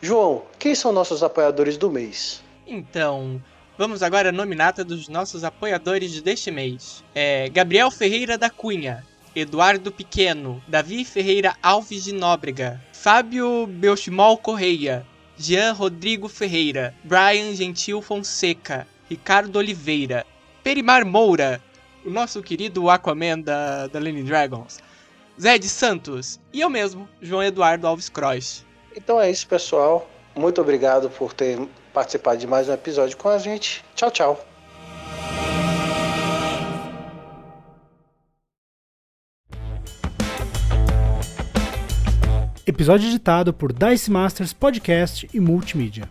[0.00, 2.42] João, quem são nossos apoiadores do mês?
[2.66, 3.42] Então,
[3.78, 7.02] Vamos agora à nominata dos nossos apoiadores deste mês.
[7.14, 9.02] É Gabriel Ferreira da Cunha,
[9.34, 15.06] Eduardo Pequeno, Davi Ferreira Alves de Nóbrega, Fábio Belchimol Correia,
[15.38, 20.26] Jean Rodrigo Ferreira, Brian Gentil Fonseca, Ricardo Oliveira,
[20.62, 21.58] Perimar Moura,
[22.04, 24.80] o nosso querido Aquaman da, da Lenin Dragons,
[25.40, 28.66] Zé de Santos e eu mesmo, João Eduardo Alves Croix.
[28.94, 30.06] Então é isso, pessoal.
[30.36, 31.58] Muito obrigado por ter
[31.92, 33.84] participado de mais um episódio com a gente.
[33.94, 34.46] Tchau, tchau.
[42.64, 46.08] Episódio editado por Dice Masters Podcast e Multimídia.